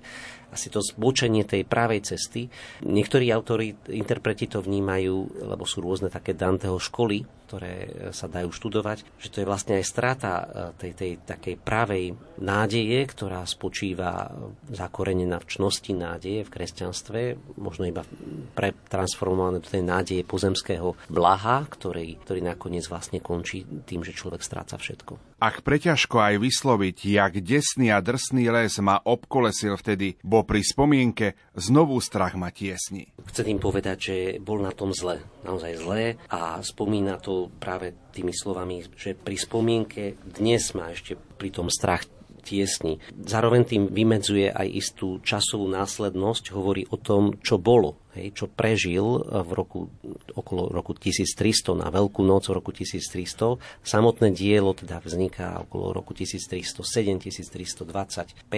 [0.51, 2.51] asi to zbočenie tej pravej cesty.
[2.83, 9.03] Niektorí autori, interpreti to vnímajú, lebo sú rôzne také Danteho školy, ktoré sa dajú študovať,
[9.19, 10.43] že to je vlastne aj strata e,
[10.79, 14.31] tej, tej takej pravej nádeje, ktorá spočíva
[14.71, 17.19] zakorenená v čnosti nádeje v kresťanstve,
[17.59, 18.07] možno iba
[18.55, 24.79] pretransformované do tej nádeje pozemského blaha, ktorý, ktorý nakoniec vlastne končí tým, že človek stráca
[24.79, 25.41] všetko.
[25.41, 31.33] Ak preťažko aj vysloviť, jak desný a drsný les ma obkolesil vtedy, bo pri spomienke
[31.57, 33.09] znovu strach ma tiesni.
[33.25, 38.35] Chcem tým povedať, že bol na tom zle, naozaj zle a spomína to práve tými
[38.35, 42.05] slovami, že pri spomienke dnes má ešte pri tom strach
[42.41, 42.97] tiesni.
[43.13, 49.21] Zároveň tým vymedzuje aj istú časovú následnosť, hovorí o tom, čo bolo, hej, čo prežil
[49.21, 49.93] v roku,
[50.33, 53.61] okolo roku 1300 na Veľkú noc v roku 1300.
[53.85, 58.49] Samotné dielo teda vzniká okolo roku 1307, 1325,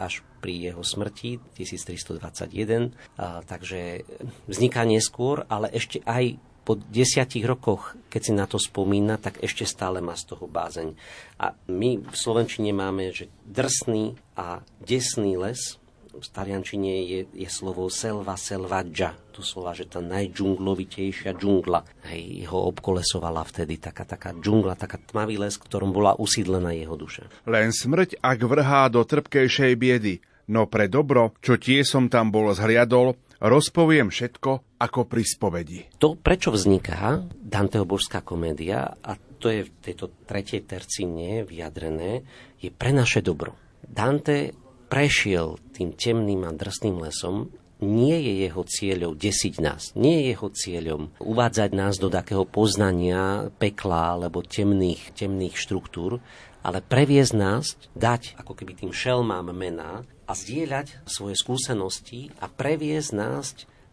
[0.00, 4.02] až pri jeho smrti 1321, a, takže
[4.48, 9.64] vzniká neskôr, ale ešte aj po desiatich rokoch, keď si na to spomína, tak ešte
[9.64, 10.92] stále má z toho bázeň.
[11.40, 15.80] A my v Slovenčine máme, že drsný a desný les,
[16.10, 21.86] v taliančine je, je slovo selva selvaggia, to slova, že tá najdžunglovitejšia džungla.
[22.10, 27.30] Hej, ho obkolesovala vtedy taká, taká džungla, taká tmavý les, ktorom bola usídlená jeho duša.
[27.48, 30.14] Len smrť, ak vrhá do trpkejšej biedy,
[30.50, 35.80] no pre dobro, čo tie som tam bol zhliadol, rozpoviem všetko ako pri spovedi.
[35.98, 42.22] To, prečo vzniká Danteho božská komédia, a to je v tejto tretej tercine vyjadrené,
[42.60, 43.56] je pre naše dobro.
[43.80, 44.52] Dante
[44.92, 47.48] prešiel tým temným a drsným lesom,
[47.80, 53.48] nie je jeho cieľom desiť nás, nie je jeho cieľom uvádzať nás do takého poznania
[53.56, 56.20] pekla alebo temných, temných štruktúr,
[56.60, 63.10] ale previesť nás, dať ako keby tým šelmám mená a zdieľať svoje skúsenosti a previesť
[63.18, 63.46] nás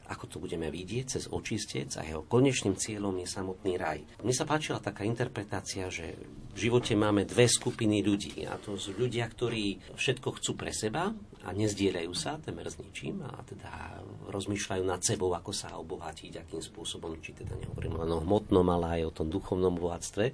[0.08, 4.00] ako to budeme vidieť, cez očistec a jeho konečným cieľom je samotný raj.
[4.24, 6.16] Mne sa páčila taká interpretácia, že
[6.56, 8.48] v živote máme dve skupiny ľudí.
[8.48, 11.12] A to sú ľudia, ktorí všetko chcú pre seba
[11.44, 14.00] a nezdieľajú sa temer s ničím a teda
[14.32, 19.04] rozmýšľajú nad sebou, ako sa obohatiť, akým spôsobom, či teda nehovorím len o hmotnom, ale
[19.04, 20.26] aj o tom duchovnom bohatstve.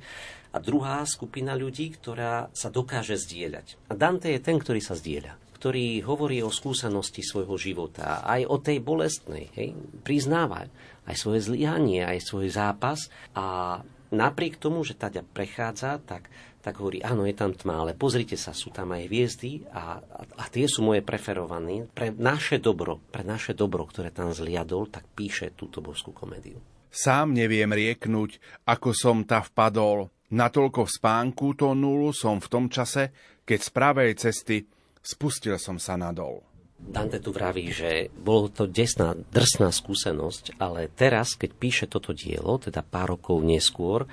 [0.54, 3.90] A druhá skupina ľudí, ktorá sa dokáže zdieľať.
[3.90, 8.60] A Dante je ten, ktorý sa zdieľa ktorý hovorí o skúsenosti svojho života, aj o
[8.60, 9.72] tej bolestnej, hej,
[10.04, 10.68] priznáva
[11.08, 13.80] aj svoje zlyhanie, aj svoj zápas a
[14.12, 16.28] napriek tomu, že teda prechádza, tak,
[16.60, 20.22] tak hovorí, áno, je tam tma, ale pozrite sa, sú tam aj hviezdy a, a,
[20.36, 21.88] a tie sú moje preferované.
[21.88, 26.60] Pre naše dobro, pre naše dobro, ktoré tam zliadol, tak píše túto božskú komédiu.
[26.92, 28.36] Sám neviem rieknúť,
[28.68, 30.12] ako som ta vpadol.
[30.28, 33.16] Natoľko v spánku tonul som v tom čase,
[33.48, 34.58] keď z pravej cesty
[35.04, 36.42] spustil som sa nadol.
[36.84, 42.60] Dante tu vraví, že bolo to desná, drsná skúsenosť, ale teraz, keď píše toto dielo,
[42.60, 44.04] teda pár rokov neskôr,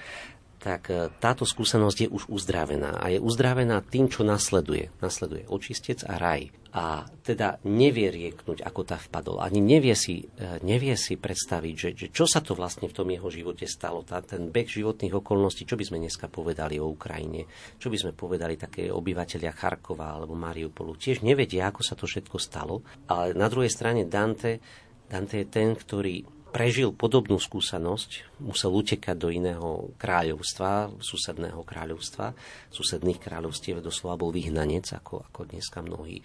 [0.61, 3.00] tak e, táto skúsenosť je už uzdravená.
[3.00, 4.92] A je uzdravená tým, čo nasleduje.
[5.00, 6.52] Nasleduje očistec a raj.
[6.70, 9.42] A teda nevie rieknúť, ako tá vpadol.
[9.42, 13.08] Ani nevie si, e, nevie si predstaviť, že, že čo sa to vlastne v tom
[13.08, 14.04] jeho živote stalo.
[14.04, 17.48] Tá, ten beh životných okolností, čo by sme dneska povedali o Ukrajine,
[17.80, 20.94] čo by sme povedali také obyvateľia Charkova alebo Mariupolu.
[21.00, 22.84] Tiež nevedia, ako sa to všetko stalo.
[23.08, 24.61] Ale na druhej strane Dante,
[25.08, 32.34] Dante je ten, ktorý prežil podobnú skúsenosť, musel utekať do iného kráľovstva, susedného kráľovstva,
[32.74, 36.20] susedných kráľovstiev, doslova bol vyhnanec, ako, ako dneska mnohí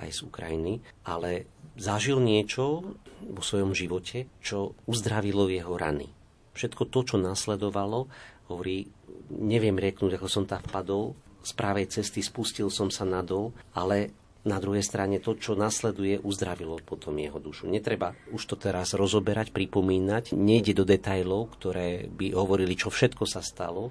[0.00, 6.08] aj z Ukrajiny, ale zažil niečo vo svojom živote, čo uzdravilo jeho rany.
[6.56, 8.08] Všetko to, čo nasledovalo,
[8.48, 8.88] hovorí,
[9.28, 11.12] neviem rieknúť, ako som tam vpadol,
[11.46, 14.10] z právej cesty spustil som sa nadol, ale
[14.46, 17.66] na druhej strane to, čo nasleduje, uzdravilo potom jeho dušu.
[17.66, 23.42] Netreba už to teraz rozoberať, pripomínať, nejde do detajlov, ktoré by hovorili, čo všetko sa
[23.42, 23.90] stalo,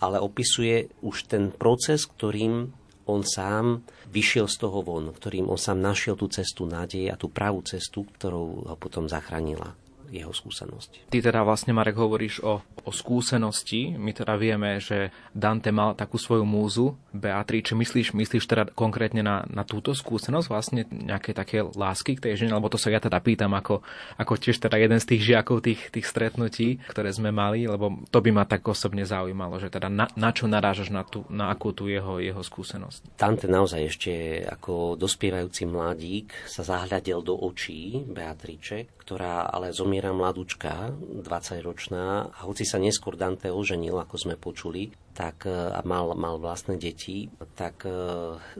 [0.00, 2.72] ale opisuje už ten proces, ktorým
[3.04, 7.28] on sám vyšiel z toho von, ktorým on sám našiel tú cestu nádeje a tú
[7.28, 9.79] pravú cestu, ktorou ho potom zachránila
[10.10, 11.08] jeho skúsenosť.
[11.08, 13.94] Ty teda vlastne, Marek, hovoríš o, o skúsenosti.
[13.94, 17.78] My teda vieme, že Dante mal takú svoju múzu, Beatrice.
[17.78, 22.58] Myslíš, myslíš teda konkrétne na, na túto skúsenosť, vlastne nejaké také lásky k tej žene?
[22.58, 23.82] Lebo to sa ja teda pýtam ako,
[24.18, 28.18] ako tiež teda jeden z tých žiakov tých, tých stretnutí, ktoré sme mali, lebo to
[28.18, 31.70] by ma tak osobne zaujímalo, že teda na, na čo narážaš na, tú, na akú
[31.70, 33.18] tú jeho, jeho skúsenosť.
[33.18, 34.12] Dante naozaj ešte
[34.46, 42.64] ako dospievajúci mladík sa zahľadil do očí Beatrice, ktorá ale zomiera mladúčka, 20-ročná, a hoci
[42.64, 47.84] sa neskôr Dante oženil, ako sme počuli, tak e, a mal, mal vlastné deti, tak
[47.84, 47.92] e,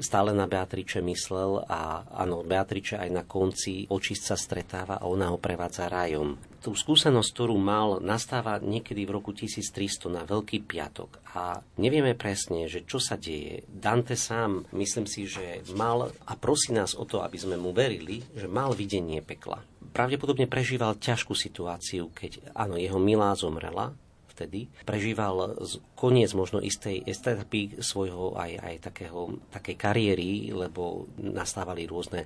[0.04, 5.32] stále na Beatriče myslel a áno, Beatriče aj na konci očist sa stretáva a ona
[5.32, 6.36] ho prevádza rajom.
[6.60, 12.68] Tú skúsenosť, ktorú mal, nastáva niekedy v roku 1300 na Veľký piatok a nevieme presne,
[12.68, 13.64] že čo sa deje.
[13.64, 18.20] Dante sám, myslím si, že mal a prosí nás o to, aby sme mu verili,
[18.36, 23.92] že mal videnie pekla pravdepodobne prežíval ťažkú situáciu, keď áno, jeho milá zomrela
[24.32, 24.72] vtedy.
[24.88, 25.60] Prežíval
[25.92, 32.24] koniec možno istej etapy svojho aj, aj takého, takej kariéry, lebo nastávali rôzne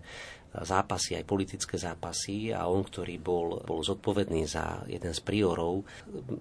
[0.63, 5.83] zápasy, aj politické zápasy a on, ktorý bol, bol zodpovedný za jeden z priorov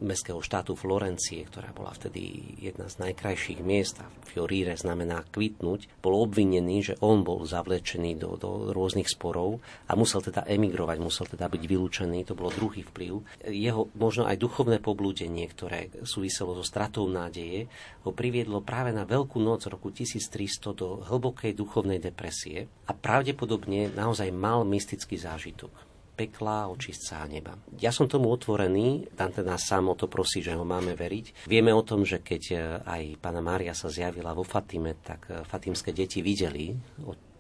[0.05, 6.21] mestského štátu Florencie, ktorá bola vtedy jedna z najkrajších miest a Fiorire znamená kvitnúť, bol
[6.21, 11.49] obvinený, že on bol zavlečený do, do rôznych sporov a musel teda emigrovať, musel teda
[11.49, 13.13] byť vylúčený, to bolo druhý vplyv.
[13.49, 17.69] Jeho možno aj duchovné poblúdenie, ktoré súviselo so stratou nádeje,
[18.03, 24.27] ho priviedlo práve na Veľkú noc roku 1300 do hlbokej duchovnej depresie a pravdepodobne naozaj
[24.35, 25.71] mal mystický zážitok
[26.13, 27.57] pekla, očistca a neba.
[27.81, 31.49] Ja som tomu otvorený, Dante nás sám o to prosí, že ho máme veriť.
[31.49, 32.43] Vieme o tom, že keď
[32.85, 36.77] aj pána Mária sa zjavila vo Fatime, tak fatimské deti videli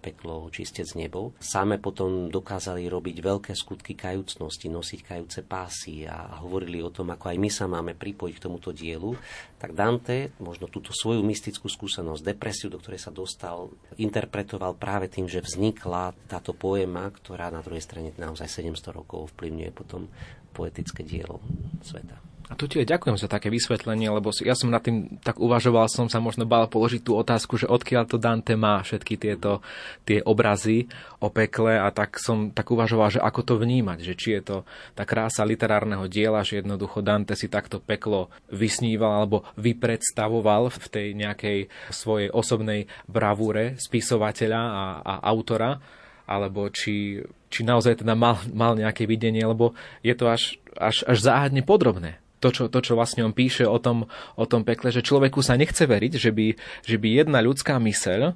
[0.03, 1.31] peklo, čistec nebo.
[1.39, 7.31] Sáme potom dokázali robiť veľké skutky kajúcnosti, nosiť kajúce pásy a hovorili o tom, ako
[7.31, 9.15] aj my sa máme pripojiť k tomuto dielu.
[9.55, 15.31] Tak Dante možno túto svoju mystickú skúsenosť, depresiu, do ktorej sa dostal, interpretoval práve tým,
[15.31, 20.11] že vznikla táto poema, ktorá na druhej strane naozaj 700 rokov vplyvňuje potom
[20.51, 21.39] poetické dielo
[21.79, 22.32] sveta.
[22.53, 26.05] A tu ti ďakujem za také vysvetlenie, lebo ja som nad tým tak uvažoval, som
[26.05, 29.65] sa možno bál položiť tú otázku, že odkiaľ to Dante má všetky tieto
[30.05, 30.85] tie obrazy
[31.17, 34.57] o pekle a tak som tak uvažoval, že ako to vnímať, že či je to
[34.93, 41.07] tá krása literárneho diela, že jednoducho Dante si takto peklo vysníval alebo vypredstavoval v tej
[41.17, 45.81] nejakej svojej osobnej bravúre spisovateľa a, a autora,
[46.29, 47.17] alebo či,
[47.49, 49.73] či naozaj teda mal, mal nejaké videnie, lebo
[50.05, 53.79] je to až, až, až záhadne podrobné to, čo, to, čo vlastne on píše o
[53.79, 56.47] tom, o tom pekle, že človeku sa nechce veriť, že by,
[56.83, 58.35] že by jedna ľudská myseľ uh,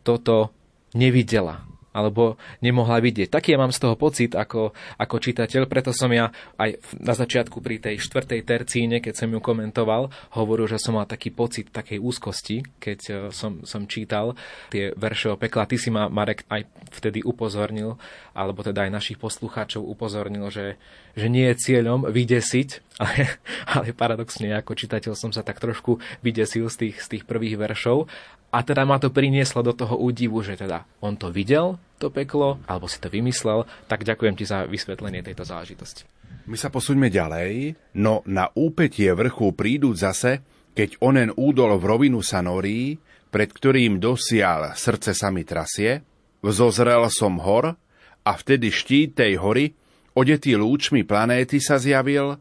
[0.00, 0.56] toto
[0.96, 3.32] nevidela alebo nemohla vidieť.
[3.32, 6.30] Taký ja mám z toho pocit ako, ako čitateľ, preto som ja
[6.60, 11.08] aj na začiatku pri tej štvrtej tercíne, keď som ju komentoval, hovoril, že som mal
[11.08, 14.36] taký pocit takej úzkosti, keď e, som, som čítal
[14.68, 15.68] tie verše o pekla.
[15.68, 17.96] Ty si ma, Marek, aj vtedy upozornil,
[18.36, 20.78] alebo teda aj našich poslucháčov upozornil, že,
[21.16, 22.68] že nie je cieľom vydesiť,
[23.02, 27.56] ale, ale paradoxne ako čitateľ som sa tak trošku vydesil z tých, z tých prvých
[27.58, 28.10] veršov
[28.48, 32.56] a teda ma to prinieslo do toho údivu, že teda on to videl, to peklo,
[32.64, 36.08] alebo si to vymyslel, tak ďakujem ti za vysvetlenie tejto záležitosti.
[36.48, 40.40] My sa posuňme ďalej, no na úpetie vrchu prídu zase,
[40.72, 42.96] keď onen údol v rovinu sa norí,
[43.28, 46.00] pred ktorým dosial srdce sa mi trasie,
[46.40, 47.76] vzozrel som hor
[48.24, 49.76] a vtedy štít tej hory,
[50.16, 52.40] odetý lúčmi planéty sa zjavil,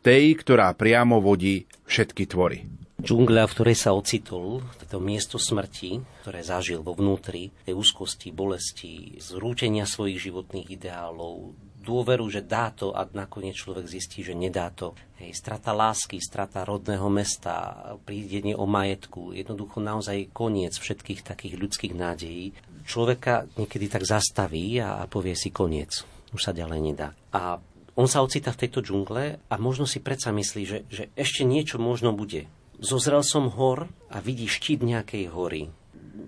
[0.00, 6.46] tej, ktorá priamo vodí všetky tvory džungľa, v ktorej sa ocitol, toto miesto smrti, ktoré
[6.46, 11.50] zažil vo vnútri, tej úzkosti, bolesti, zrúčenia svojich životných ideálov,
[11.82, 14.94] dôveru, že dá to a nakoniec človek zistí, že nedá to.
[15.18, 21.94] Hej, strata lásky, strata rodného mesta, prídenie o majetku, jednoducho naozaj koniec všetkých takých ľudských
[21.98, 22.54] nádejí.
[22.86, 26.06] Človeka niekedy tak zastaví a povie si koniec.
[26.30, 27.12] Už sa ďalej nedá.
[27.34, 27.58] A
[27.98, 31.76] on sa ocita v tejto džungle a možno si predsa myslí, že, že ešte niečo
[31.76, 32.48] možno bude
[32.82, 35.70] Zozrel som hor a vidí štít nejakej hory,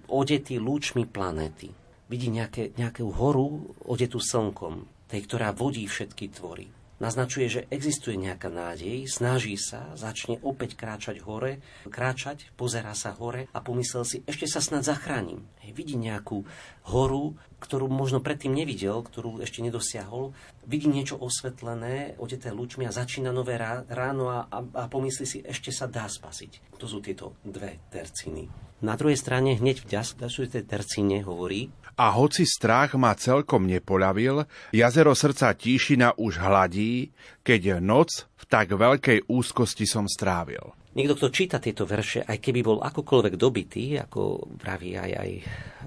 [0.07, 1.75] odetý lúčmi planéty.
[2.07, 6.71] Vidí nejaké, nejakú horu odetú slnkom, tej, ktorá vodí všetky tvory.
[7.05, 13.45] Naznačuje, že existuje nejaká nádej, snaží sa, začne opäť kráčať hore, kráčať, pozerá sa hore
[13.53, 15.45] a pomyslel si, ešte sa snad zachránim.
[15.61, 16.49] Hej, vidí nejakú
[16.89, 20.33] horu, ktorú možno predtým nevidel, ktorú ešte nedosiahol,
[20.65, 25.77] vidí niečo osvetlené, odeté lúčmi a začína nové ráno a, a, a pomyslí si, ešte
[25.77, 26.81] sa dá spasiť.
[26.81, 28.49] To sú tieto dve terciny.
[28.81, 35.15] Na druhej strane hneď v ďalšej tercíne hovorí, a hoci strach ma celkom nepoľavil, jazero
[35.15, 37.15] srdca Tíšina už hladí,
[37.47, 40.75] keď noc v tak veľkej úzkosti som strávil.
[40.95, 45.31] Niekto, kto číta tieto verše, aj keby bol akokoľvek dobitý, ako praví aj, aj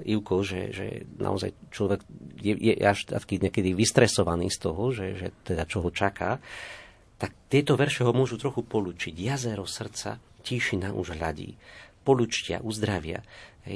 [0.04, 2.04] Ivko, že, že naozaj človek
[2.44, 6.44] je, je až taký niekedy vystresovaný z toho, že, že teda čo ho čaká,
[7.16, 9.16] tak tieto verše ho môžu trochu polúčiť.
[9.16, 11.56] Jazero srdca Tíšina už hľadí.
[12.08, 13.20] Polučtia, uzdravia.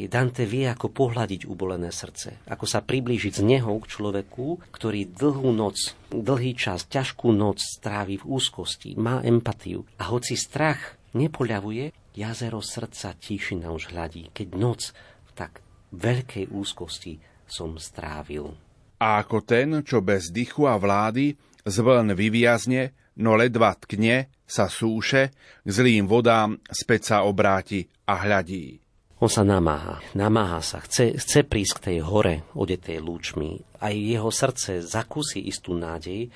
[0.08, 5.52] Dante vie, ako pohľadiť ubolené srdce, ako sa priblížiť z neho k človeku, ktorý dlhú
[5.52, 9.84] noc, dlhý čas, ťažkú noc strávi v úzkosti, má empatiu.
[10.00, 14.96] A hoci strach nepoľavuje, jazero srdca tíšina už hľadí, keď noc
[15.28, 15.60] v tak
[15.92, 18.56] veľkej úzkosti som strávil.
[19.04, 21.36] A ako ten, čo bez dychu a vlády
[21.68, 25.32] z vln vyviazne, no ledva tkne, sa súše,
[25.64, 28.84] k zlým vodám späť sa obráti a hľadí.
[29.24, 33.64] On sa namáha, namáha sa, chce, chce prísť k tej hore odetej lúčmi.
[33.80, 36.28] Aj jeho srdce zakúsi istú nádej.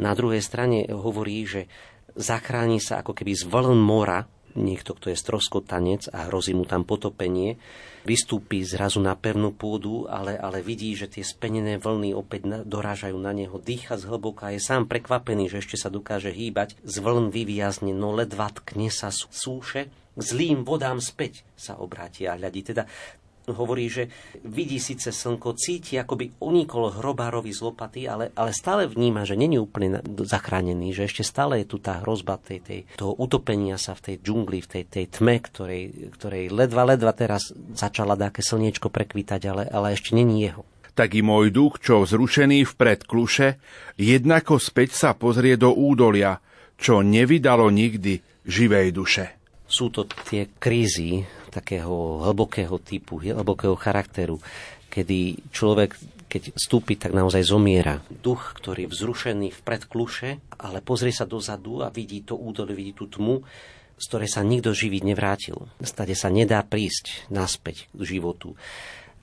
[0.00, 1.70] Na druhej strane hovorí, že
[2.18, 4.26] zachráni sa ako keby z vln mora,
[4.58, 7.60] niekto, kto je stroskotanec a hrozí mu tam potopenie,
[8.04, 13.32] vystúpi zrazu na pevnú pôdu, ale, ale vidí, že tie spenené vlny opäť dorážajú na
[13.32, 18.12] neho, dýcha zhlboka, je sám prekvapený, že ešte sa dokáže hýbať, z vln vyviazne, no
[18.12, 22.60] ledva tkne sa súše, zlým vodám späť sa obráti a hľadí.
[22.62, 22.84] Teda
[23.52, 24.08] hovorí, že
[24.46, 29.36] vidí síce slnko, cíti, ako by unikol hrobárovi z lopaty, ale, ale stále vníma, že
[29.36, 33.92] není úplne zachránený, že ešte stále je tu tá hrozba tej, tej, toho utopenia sa
[33.92, 35.82] v tej džungli, v tej, tej tme, ktorej,
[36.16, 40.64] ktorej ledva, ledva teraz začala dáke slniečko prekvítať, ale, ale ešte není jeho
[40.94, 43.58] tak i môj duch, čo vzrušený vpred kluše,
[43.98, 46.38] jednako späť sa pozrie do údolia,
[46.78, 49.34] čo nevydalo nikdy živej duše.
[49.66, 54.42] Sú to tie krízy, takého hlbokého typu, hlbokého charakteru,
[54.90, 55.94] kedy človek,
[56.26, 58.02] keď vstúpi, tak naozaj zomiera.
[58.10, 62.92] Duch, ktorý je vzrušený vpred kluše, ale pozrie sa dozadu a vidí to údolie, vidí
[62.94, 63.46] tú tmu,
[63.94, 65.70] z ktorej sa nikto živiť nevrátil.
[65.78, 68.58] Stade sa nedá prísť naspäť k životu.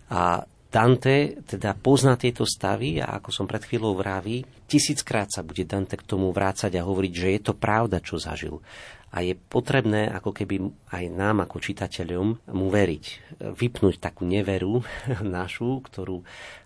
[0.08, 5.68] A Dante teda pozná tieto stavy a ako som pred chvíľou vraví, tisíckrát sa bude
[5.68, 8.64] Dante k tomu vrácať a hovoriť, že je to pravda, čo zažil
[9.12, 13.06] a je potrebné ako keby aj nám ako čitateľom mu veriť.
[13.60, 14.88] Vypnúť takú neveru
[15.36, 16.24] našu, ktorú,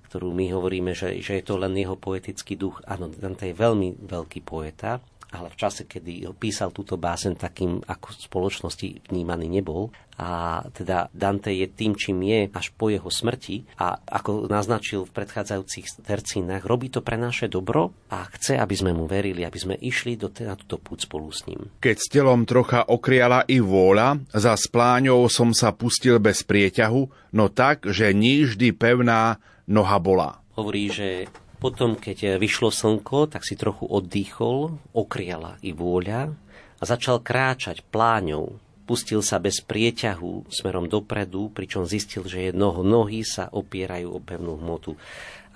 [0.10, 2.86] ktorú my hovoríme, že, že je to len jeho poetický duch.
[2.86, 5.02] Áno, Dante je veľmi veľký poeta,
[5.36, 9.92] ale v čase, kedy písal túto básen, takým ako v spoločnosti vnímaný nebol.
[10.16, 15.12] A teda Dante je tým, čím je až po jeho smrti a ako naznačil v
[15.12, 19.76] predchádzajúcich tercínach, robí to pre naše dobro a chce, aby sme mu verili, aby sme
[19.76, 21.68] išli do, na túto púť spolu s ním.
[21.84, 27.52] Keď s telom trocha okriala i vôľa, za spláňou som sa pustil bez prieťahu, no
[27.52, 30.40] tak, že níždy pevná noha bola.
[30.56, 31.28] Hovorí, že
[31.66, 36.30] potom, keď vyšlo slnko, tak si trochu oddychol, okriala i vôľa
[36.78, 38.62] a začal kráčať pláňou.
[38.86, 44.62] Pustil sa bez prieťahu smerom dopredu, pričom zistil, že jednoho nohy sa opierajú o pevnú
[44.62, 44.94] hmotu.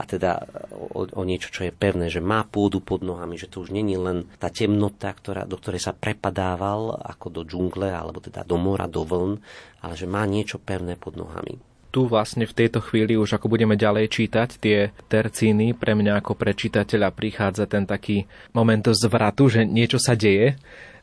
[0.02, 3.62] A teda o, o niečo, čo je pevné, že má pôdu pod nohami, že to
[3.62, 8.42] už není len tá temnota, ktorá, do ktorej sa prepadával ako do džungle, alebo teda
[8.42, 9.38] do mora, do vln,
[9.86, 13.74] ale že má niečo pevné pod nohami tu vlastne v tejto chvíli už ako budeme
[13.74, 19.66] ďalej čítať tie tercíny, pre mňa ako pre čitateľa prichádza ten taký moment zvratu, že
[19.66, 20.58] niečo sa deje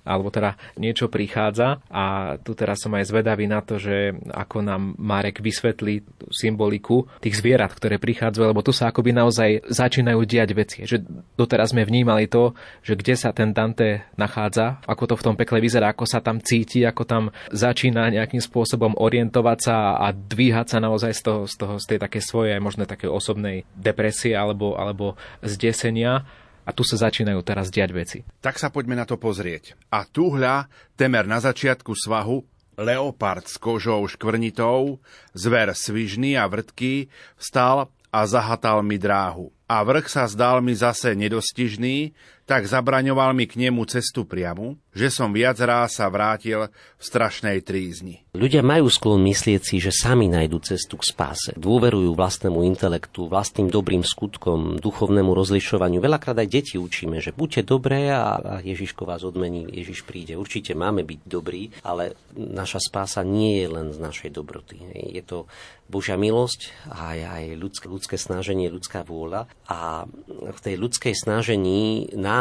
[0.07, 4.95] alebo teda niečo prichádza a tu teraz som aj zvedavý na to, že ako nám
[4.97, 10.79] Marek vysvetlí symboliku tých zvierat, ktoré prichádzajú, lebo tu sa akoby naozaj začínajú diať veci.
[10.87, 11.03] Že
[11.35, 12.55] doteraz sme vnímali to,
[12.87, 16.39] že kde sa ten Dante nachádza, ako to v tom pekle vyzerá, ako sa tam
[16.39, 21.55] cíti, ako tam začína nejakým spôsobom orientovať sa a dvíhať sa naozaj z, toho, z,
[21.59, 26.23] toho, z tej také svojej možno také osobnej depresie alebo, alebo zdesenia
[26.67, 28.19] a tu sa začínajú teraz diať veci.
[28.43, 29.79] Tak sa poďme na to pozrieť.
[29.95, 30.67] A tu hľa,
[30.99, 32.43] temer na začiatku svahu,
[32.75, 34.99] leopard s kožou škvrnitou,
[35.33, 37.07] zver svižný a vrtký,
[37.39, 39.55] vstal a zahatal mi dráhu.
[39.67, 42.13] A vrch sa zdal mi zase nedostižný,
[42.47, 47.59] tak zabraňoval mi k nemu cestu priamu, že som viac ráz sa vrátil v strašnej
[47.61, 48.23] trízni.
[48.39, 51.51] Ľudia majú sklon myslieť si, že sami nájdu cestu k spáse.
[51.59, 55.99] Dôverujú vlastnému intelektu, vlastným dobrým skutkom, duchovnému rozlišovaniu.
[55.99, 60.39] Veľakrát aj deti učíme, že buďte dobré a Ježiško vás odmení, Ježiš príde.
[60.39, 64.79] Určite máme byť dobrí, ale naša spása nie je len z našej dobroty.
[64.95, 65.51] Je to
[65.89, 69.47] Božia milosť a aj ľudské, ľudské snaženie, ľudská vôľa.
[69.71, 72.36] A v tej ľudskej snažení nám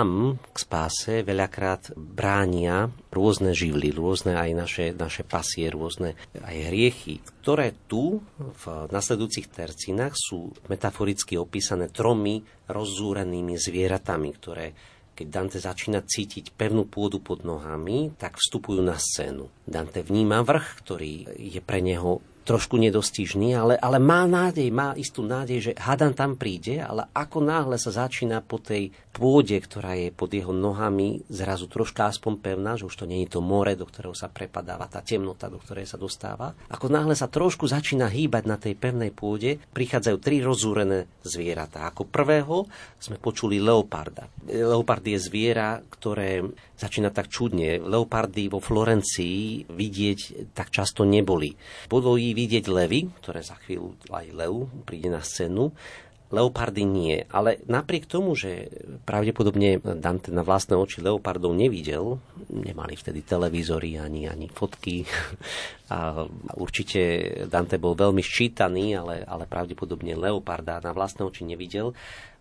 [0.51, 7.71] k spáse veľakrát bránia rôzne živly, rôzne aj naše, naše pasie, rôzne aj hriechy, ktoré
[7.85, 14.67] tu v nasledujúcich tercínach sú metaforicky opísané tromi rozzúrenými zvieratami, ktoré
[15.15, 19.47] keď Dante začína cítiť pevnú pôdu pod nohami, tak vstupujú na scénu.
[19.63, 25.25] Dante vníma vrch, ktorý je pre neho trošku nedostižný, ale, ale má nádej, má istú
[25.25, 30.13] nádej, že hadan tam príde, ale ako náhle sa začína po tej pôde, ktorá je
[30.13, 33.89] pod jeho nohami, zrazu troška aspoň pevná, že už to nie je to more, do
[33.89, 36.53] ktorého sa prepadáva tá temnota, do ktorej sa dostáva.
[36.69, 41.89] Ako náhle sa trošku začína hýbať na tej pevnej pôde, prichádzajú tri rozúrené zvieratá.
[41.89, 42.69] Ako prvého
[43.01, 44.29] sme počuli leoparda.
[44.45, 46.45] Leopard je zviera, ktoré
[46.76, 47.80] začína tak čudne.
[47.80, 51.55] Leopardy vo Florencii vidieť tak často neboli.
[51.88, 55.71] Bolo vidieť levy, ktoré za chvíľu aj lev príde na scénu,
[56.34, 57.26] leopardy nie.
[57.30, 58.69] Ale napriek tomu, že
[59.05, 62.17] pravdepodobne Dante na vlastné oči leopardov nevidel,
[62.49, 65.05] nemali vtedy televízory ani, ani fotky
[65.93, 66.26] a
[66.57, 67.01] určite
[67.45, 71.93] Dante bol veľmi ščítaný, ale, ale pravdepodobne leoparda na vlastné oči nevidel.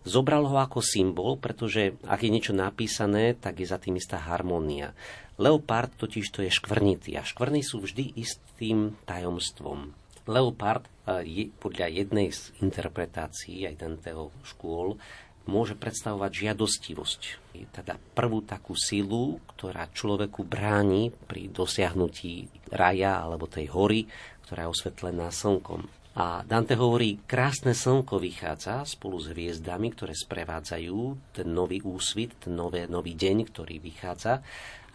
[0.05, 4.93] Zobral ho ako symbol, pretože ak je niečo napísané, tak je za tým istá harmónia.
[5.41, 10.04] Leopard totiž to je škvrnitý a škvrny sú vždy istým tajomstvom.
[10.25, 10.85] Leopard
[11.21, 14.97] je podľa jednej z interpretácií aj Danteho škôl
[15.45, 17.21] môže predstavovať žiadostivosť.
[17.53, 24.09] Je teda prvú takú silu, ktorá človeku bráni pri dosiahnutí raja alebo tej hory,
[24.49, 25.85] ktorá je osvetlená slnkom.
[26.15, 30.97] A Dante hovorí, krásne slnko vychádza spolu s hviezdami, ktoré sprevádzajú
[31.35, 34.39] ten nový úsvit, ten nový, nový deň, ktorý vychádza.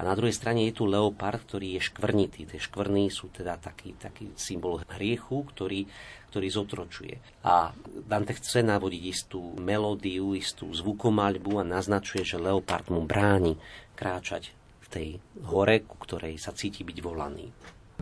[0.01, 2.49] A na druhej strane je tu leopard, ktorý je škvrnitý.
[2.49, 5.85] Tie škvrny sú teda taký, taký symbol hriechu, ktorý,
[6.33, 7.45] ktorý zotročuje.
[7.45, 7.69] A
[8.09, 13.61] Dante chce navodiť istú melódiu, istú zvukomaľbu a naznačuje, že leopard mu bráni
[13.93, 15.09] kráčať v tej
[15.45, 17.53] hore, ku ktorej sa cíti byť volaný.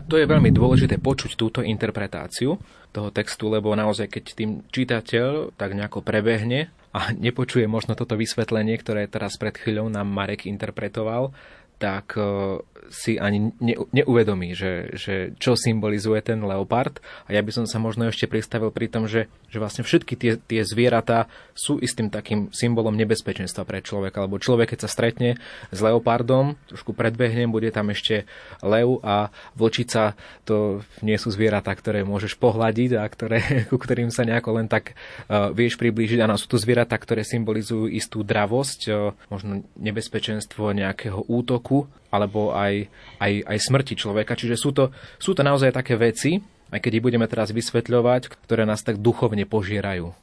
[0.07, 2.55] To je veľmi dôležité počuť túto interpretáciu
[2.95, 8.79] toho textu, lebo naozaj, keď tým čitateľ tak nejako prebehne a nepočuje možno toto vysvetlenie,
[8.81, 11.35] ktoré teraz pred chvíľou nám Marek interpretoval,
[11.79, 12.59] tak e,
[12.91, 16.99] si ani ne, neuvedomí, že, že čo symbolizuje ten leopard.
[17.29, 20.35] A ja by som sa možno ešte pristavil pri tom, že, že vlastne všetky tie,
[20.35, 24.25] tie zvieratá sú istým takým symbolom nebezpečenstva pre človeka.
[24.25, 25.39] Lebo človek, keď sa stretne
[25.71, 28.27] s leopardom, trošku predbehnem, bude tam ešte
[28.59, 33.39] lev a vlčica, to nie sú zvieratá, ktoré môžeš pohľadiť a ktoré,
[33.71, 34.97] ku ktorým sa nejako len tak
[35.29, 36.19] uh, vieš priblížiť.
[36.25, 41.68] Áno, sú to zvieratá, ktoré symbolizujú istú dravosť, uh, možno nebezpečenstvo nejakého útoku,
[42.09, 42.89] alebo aj,
[43.21, 44.37] aj, aj smrti človeka.
[44.37, 44.89] Čiže sú to,
[45.21, 49.45] sú to naozaj také veci, aj keď ich budeme teraz vysvetľovať, ktoré nás tak duchovne
[49.45, 50.13] požierajú.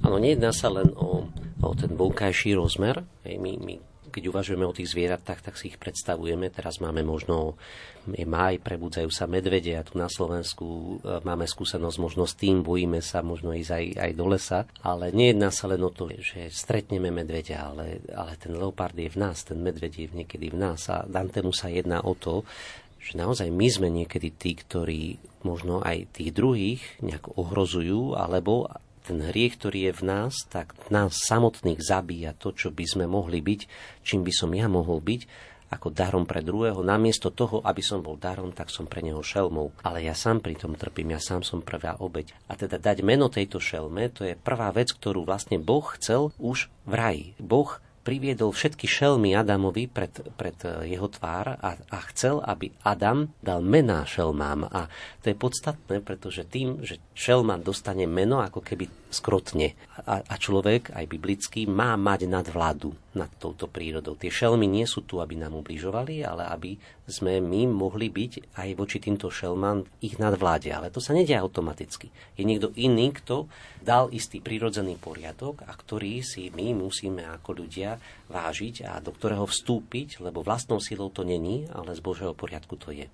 [0.00, 1.28] Áno, nejedná sa len o,
[1.60, 3.04] o ten vonkajší rozmer.
[3.22, 3.74] Hej, my, my
[4.16, 6.48] keď uvažujeme o tých zvieratách, tak si ich predstavujeme.
[6.48, 7.60] Teraz máme možno,
[8.08, 10.64] je maj, prebudzajú sa medvede a tu na Slovensku
[11.04, 15.12] e, máme skúsenosť možno s tým, bojíme sa možno ísť aj, aj do lesa, ale
[15.12, 19.44] nejedná sa len o to, že stretneme medvedia, ale, ale ten leopard je v nás,
[19.44, 22.48] ten medved je niekedy v nás a Dantemu sa jedná o to,
[22.96, 28.66] že naozaj my sme niekedy tí, ktorí možno aj tých druhých nejak ohrozujú, alebo
[29.06, 33.38] ten hriech, ktorý je v nás, tak nás samotných zabíja to, čo by sme mohli
[33.38, 33.60] byť,
[34.02, 36.78] čím by som ja mohol byť, ako darom pre druhého.
[36.82, 39.74] Namiesto toho, aby som bol darom, tak som pre neho šelmou.
[39.82, 42.34] Ale ja sám pri tom trpím, ja sám som prvá obeď.
[42.46, 46.70] A teda dať meno tejto šelme, to je prvá vec, ktorú vlastne Boh chcel už
[46.86, 47.26] v raji.
[47.42, 53.26] Boh priviedol všetky šelmy Adamovi pred, pred eh, jeho tvár a, a chcel, aby Adam
[53.42, 54.70] dal mená šelmám.
[54.70, 54.86] A
[55.26, 59.74] to je podstatné, pretože tým, že šelma dostane meno, ako keby skrotne.
[60.06, 64.14] A, a človek, aj biblický, má mať nadvládu nad touto prírodou.
[64.14, 66.76] Tie šelmy nie sú tu, aby nám ubližovali, ale aby
[67.08, 70.68] sme my mohli byť aj voči týmto šelmám ich nadvláde.
[70.70, 72.12] Ale to sa nedia automaticky.
[72.36, 73.48] Je niekto iný, kto
[73.80, 77.96] dal istý prírodzený poriadok a ktorý si my musíme ako ľudia
[78.28, 82.92] vážiť a do ktorého vstúpiť, lebo vlastnou silou to není, ale z Božieho poriadku to
[82.92, 83.08] je.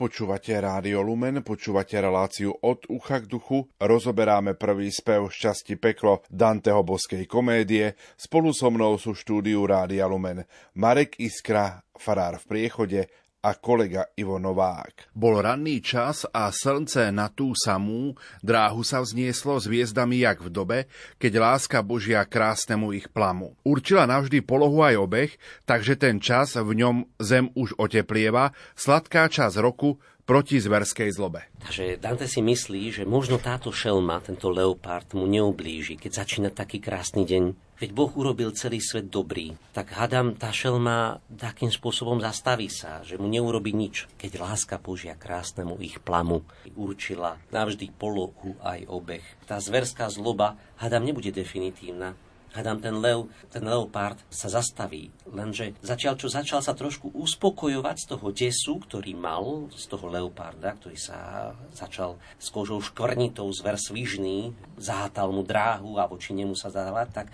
[0.00, 6.80] Počúvate Rádio Lumen, počúvate reláciu od ucha k duchu, rozoberáme prvý spev Šťastí peklo Danteho
[6.80, 7.92] boskej komédie.
[8.16, 14.36] Spolu so mnou sú štúdiu Rádia Lumen Marek Iskra, farár v priechode a kolega Ivo
[14.36, 15.16] Novák.
[15.16, 18.12] Bol ranný čas a slnce na tú samú
[18.44, 20.78] dráhu sa vznieslo s hviezdami jak v dobe,
[21.16, 23.56] keď láska Božia krásnemu ich plamu.
[23.64, 25.30] Určila navždy polohu aj obeh,
[25.64, 29.96] takže ten čas v ňom zem už oteplieva, sladká čas roku
[30.28, 31.48] proti zverskej zlobe.
[31.64, 36.78] Takže Dante si myslí, že možno táto šelma, tento leopard mu neublíži, keď začína taký
[36.78, 39.56] krásny deň Veď Boh urobil celý svet dobrý.
[39.72, 44.04] Tak hadam, tá šelma takým spôsobom zastaví sa, že mu neurobi nič.
[44.20, 46.44] Keď láska Božia krásnemu ich plamu
[46.76, 49.24] určila navždy polohu aj obeh.
[49.48, 52.12] Tá zverská zloba, hadam, nebude definitívna.
[52.52, 55.08] Hadam, ten lev, ten leopard sa zastaví.
[55.24, 60.76] Lenže začal, čo začal sa trošku uspokojovať z toho desu, ktorý mal, z toho leoparda,
[60.76, 66.68] ktorý sa začal s kožou škvrnitou zver svižný, zahátal mu dráhu a voči nemu sa
[66.68, 67.28] zadávať, tak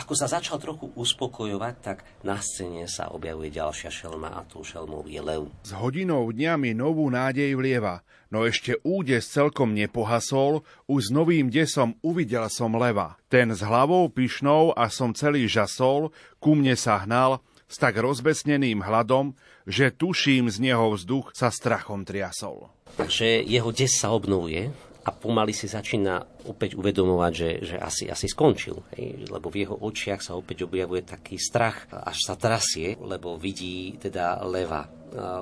[0.00, 5.04] ako sa začal trochu uspokojovať, tak na scéne sa objavuje ďalšia šelma a tou šelmou
[5.04, 5.52] je lev.
[5.60, 8.00] S hodinou dňa mi novú nádej vlieva,
[8.32, 13.20] no ešte údes celkom nepohasol, už s novým desom uvidel som leva.
[13.28, 18.82] Ten s hlavou pyšnou a som celý žasol, ku mne sa hnal, s tak rozbesneným
[18.82, 19.36] hladom,
[19.68, 22.72] že tuším z neho vzduch sa strachom triasol.
[22.98, 28.28] Takže jeho des sa obnovuje, a pomaly si začína opäť uvedomovať, že, že asi, asi
[28.28, 28.84] skončil.
[28.96, 29.32] Hej?
[29.32, 34.44] Lebo v jeho očiach sa opäť objavuje taký strach, až sa trasie, lebo vidí teda
[34.44, 34.88] leva.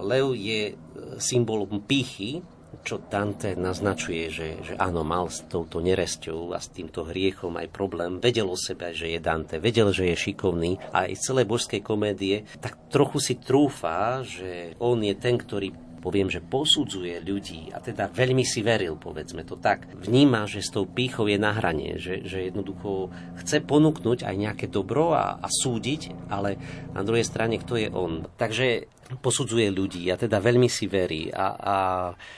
[0.01, 0.75] Lev je e,
[1.21, 2.41] symbolom pýchy,
[2.85, 7.69] čo Dante naznačuje, že, že áno, mal s touto neresťou a s týmto hriechom aj
[7.73, 8.21] problém.
[8.21, 11.81] Vedel o sebe, že je Dante, vedel, že je šikovný a aj z celej božskej
[11.81, 17.83] komédie tak trochu si trúfa, že on je ten, ktorý poviem, že posudzuje ľudí a
[17.83, 21.99] teda veľmi si veril, povedzme to tak, vníma, že s tou pýchou je na hrane,
[21.99, 23.11] že, že jednoducho
[23.43, 26.57] chce ponúknuť aj nejaké dobro a, a súdiť, ale
[26.95, 28.25] na druhej strane, kto je on.
[28.39, 31.77] Takže posudzuje ľudí a teda veľmi si verí a, a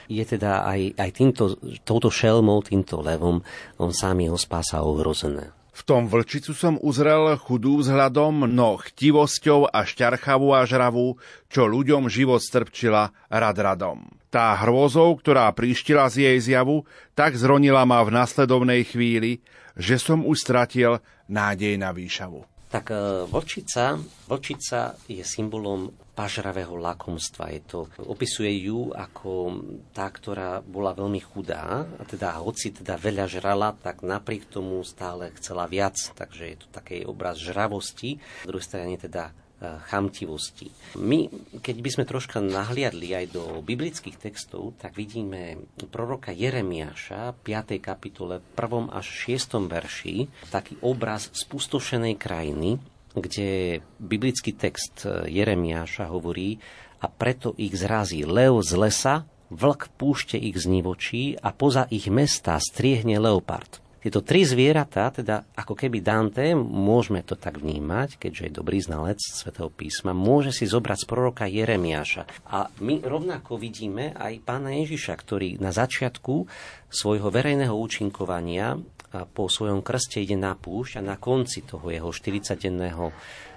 [0.06, 1.44] je teda aj, aj týmto,
[1.82, 3.42] touto šelmou, týmto levom,
[3.82, 5.59] on sám jeho spása ohrozené.
[5.80, 11.16] V tom vlčicu som uzrel chudú vzhľadom, no chtivosťou a šťarchavú a žravú,
[11.48, 14.04] čo ľuďom život strpčila rad radom.
[14.28, 16.84] Tá hrôzou, ktorá príštila z jej zjavu,
[17.16, 19.40] tak zronila ma v nasledovnej chvíli,
[19.72, 21.00] že som už stratil
[21.32, 22.44] nádej na výšavu.
[22.70, 23.98] Tak e, vlčica,
[24.30, 27.50] vlčica je symbolom pažravého lakomstva.
[27.50, 29.58] Je to, opisuje ju ako
[29.90, 35.34] tá, ktorá bola veľmi chudá, a teda hoci teda veľa žrala, tak napriek tomu stále
[35.40, 35.98] chcela viac.
[36.14, 40.72] Takže je to taký obraz žravosti, v druhej strane teda chamtivosti.
[40.96, 41.28] My,
[41.60, 45.60] keď by sme troška nahliadli aj do biblických textov, tak vidíme
[45.92, 47.76] proroka Jeremiáša, 5.
[47.78, 48.88] kapitole, 1.
[48.88, 49.68] až 6.
[49.68, 50.16] verši,
[50.48, 52.80] taký obraz spustošenej krajiny,
[53.12, 56.56] kde biblický text Jeremiáša hovorí
[57.00, 59.14] a preto ich zrazí lev z lesa,
[59.50, 63.82] vlk púšte ich z nivočí a poza ich mesta striehne leopard.
[64.00, 69.20] Tieto tri zvieratá, teda ako keby Dante, môžeme to tak vnímať, keďže je dobrý znalec
[69.20, 72.24] svätého písma, môže si zobrať z proroka Jeremiáša.
[72.48, 76.48] A my rovnako vidíme aj pána Ježiša, ktorý na začiatku
[76.88, 78.80] svojho verejného účinkovania
[79.10, 83.10] po svojom krste ide na púšť a na konci toho jeho 40-denného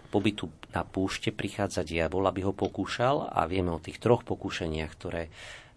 [0.09, 5.31] pobytu na púšte prichádza diabol, aby ho pokúšal a vieme o tých troch pokúšaniach, ktoré,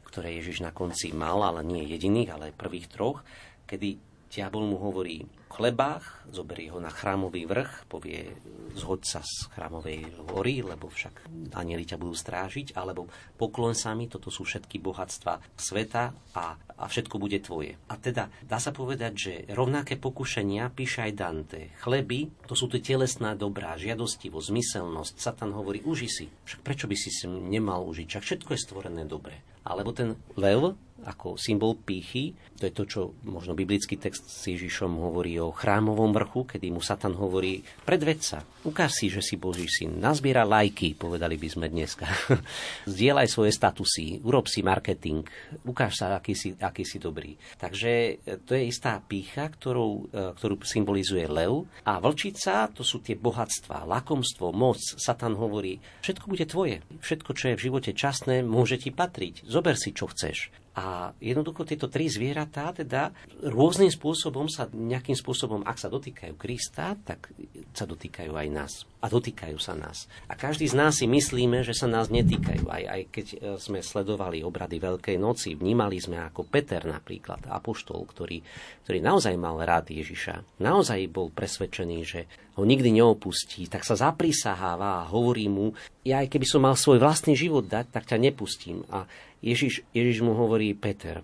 [0.09, 3.23] ktoré Ježiš na konci mal, ale nie jediných, ale prvých troch,
[3.69, 8.37] kedy diabol mu hovorí, chlebách, zoberie ho na chrámový vrch, povie
[8.77, 13.09] zhoď sa z chrámovej hory, lebo však anieli ťa budú strážiť, alebo
[13.41, 17.81] poklon sa mi, toto sú všetky bohatstva sveta a, a všetko bude tvoje.
[17.89, 21.73] A teda dá sa povedať, že rovnaké pokušenia píše aj Dante.
[21.81, 25.15] Chleby, to sú tie telesná dobrá, žiadostivosť, zmyselnosť.
[25.17, 26.27] Satan hovorí, uži si.
[26.45, 28.07] Však prečo by si si nemal užiť?
[28.13, 29.41] Však všetko je stvorené dobre.
[29.67, 32.33] Alebo ten lev, ako symbol pýchy.
[32.57, 36.81] To je to, čo možno biblický text s Ježišom hovorí o chrámovom vrchu, kedy mu
[36.81, 41.67] Satan hovorí, predved sa, ukáž si, že si Boží syn, nazbiera lajky, povedali by sme
[41.69, 42.09] dneska.
[42.89, 45.21] Zdieľaj svoje statusy, urob si marketing,
[45.69, 47.37] ukáž sa, aký si, aký si dobrý.
[47.61, 51.69] Takže e, to je istá pícha, ktorú, e, ktorú symbolizuje lev.
[51.85, 54.81] A vlčica, to sú tie bohatstva, lakomstvo, moc.
[54.81, 56.81] Satan hovorí, všetko bude tvoje.
[57.05, 59.45] Všetko, čo je v živote časné, môže ti patriť.
[59.45, 63.09] Zober si, čo chceš A jednoducho tieto tri zvieratá teda
[63.41, 67.33] rôznym spôsobom sa, nejakým spôsobom, ak sa dotýkajú Krista, tak
[67.73, 68.73] sa dotýkajú aj nás.
[69.01, 70.05] A dotýkajú sa nás.
[70.29, 72.69] A každý z nás si myslíme, že sa nás netýkajú.
[72.69, 78.05] Aj, aj keď e, sme sledovali obrady Veľkej noci, vnímali sme ako Peter napríklad, apoštol,
[78.05, 78.45] ktorý,
[78.85, 80.61] ktorý naozaj mal rád Ježiša.
[80.61, 86.33] Naozaj bol presvedčený, že ho nikdy neopustí, tak sa zaprisaháva a hovorí mu, ja aj
[86.33, 88.81] keby som mal svoj vlastný život dať, tak ťa nepustím.
[88.89, 89.05] A
[89.45, 91.21] Ježiš, Ježiš mu hovorí, Peter,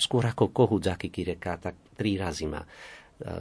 [0.00, 2.68] skôr ako kohút za kikireka, tak tri razy ma e,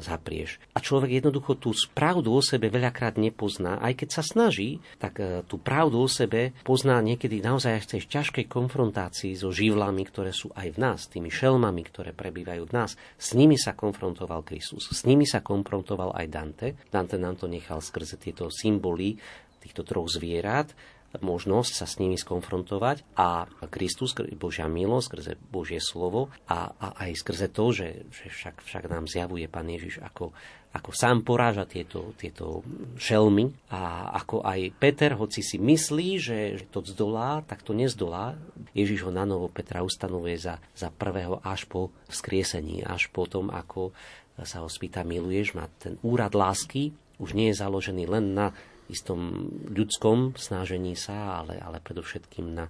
[0.04, 0.60] zaprieš.
[0.76, 3.80] A človek jednoducho tú pravdu o sebe veľakrát nepozná.
[3.80, 7.92] Aj keď sa snaží, tak e, tú pravdu o sebe pozná niekedy naozaj aj v
[7.96, 12.76] tej ťažkej konfrontácii so živlami, ktoré sú aj v nás, tými šelmami, ktoré prebývajú v
[12.76, 13.00] nás.
[13.16, 14.92] S nimi sa konfrontoval Kristus.
[14.92, 16.68] S nimi sa konfrontoval aj Dante.
[16.92, 19.16] Dante nám to nechal skrze tieto symboly
[19.60, 20.72] týchto troch zvierat
[21.18, 27.26] možnosť sa s nimi skonfrontovať a Kristus, Božia milosť, skrze Božie slovo a, a aj
[27.26, 30.30] skrze to, že, že však, však nám zjavuje Pán Ježiš, ako,
[30.70, 32.62] ako sám poráža tieto, tieto
[33.02, 36.38] šelmy a ako aj Peter, hoci si myslí, že
[36.70, 38.38] to vzdolá, tak to nezdolá.
[38.78, 43.50] Ježiš ho na novo Petra ustanovuje za, za prvého až po vzkriesení, až po tom,
[43.50, 43.98] ako
[44.46, 45.68] sa ho spýta, miluješ ma.
[45.82, 48.56] Ten úrad lásky už nie je založený len na
[48.90, 52.68] istom ľudskom snažení sa, ale, ale predovšetkým na,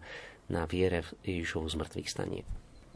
[0.51, 2.43] na viere v Ježišovu zmrtvých stanie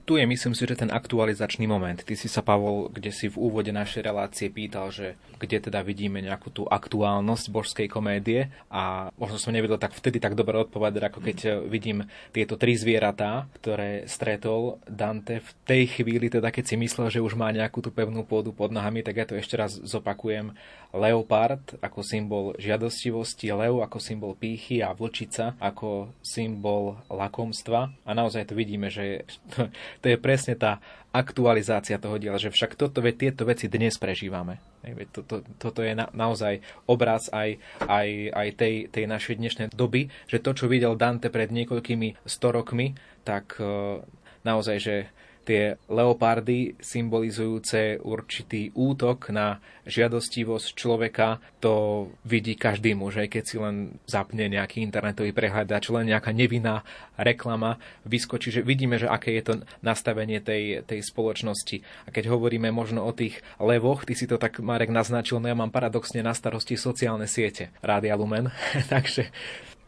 [0.04, 1.96] tu je, myslím si, že ten aktualizačný moment.
[1.96, 6.20] Ty si sa, Pavol, kde si v úvode našej relácie pýtal, že kde teda vidíme
[6.20, 11.20] nejakú tú aktuálnosť božskej komédie a možno som nevedel tak vtedy tak dobre odpovedať, ako
[11.24, 11.38] keď
[11.72, 12.04] vidím
[12.36, 17.40] tieto tri zvieratá, ktoré stretol Dante v tej chvíli, teda keď si myslel, že už
[17.40, 20.52] má nejakú tú pevnú pôdu pod nohami, tak ja to ešte raz zopakujem.
[20.94, 27.90] Leopard ako symbol žiadostivosti, lev ako symbol pýchy a vlčica ako symbol lakomstva.
[28.06, 29.26] A naozaj to vidíme, že
[30.02, 30.78] to je presne tá
[31.10, 34.62] aktualizácia toho diela, že však toto, tieto veci dnes prežívame.
[35.14, 40.42] Toto, toto je na, naozaj obraz aj, aj, aj tej, tej našej dnešnej doby, že
[40.42, 44.02] to, čo videl Dante pred niekoľkými storokmi, tak e,
[44.42, 44.96] naozaj, že
[45.44, 53.56] tie leopardy symbolizujúce určitý útok na žiadostivosť človeka, to vidí každý muž, aj keď si
[53.60, 56.88] len zapne nejaký internetový prehľadač, len nejaká nevinná
[57.20, 59.54] reklama vyskočí, že vidíme, že aké je to
[59.84, 61.84] nastavenie tej, tej spoločnosti.
[62.08, 65.56] A keď hovoríme možno o tých levoch, ty si to tak, Marek, naznačil, no ja
[65.56, 68.48] mám paradoxne na starosti sociálne siete Rádia Lumen,
[68.94, 69.28] takže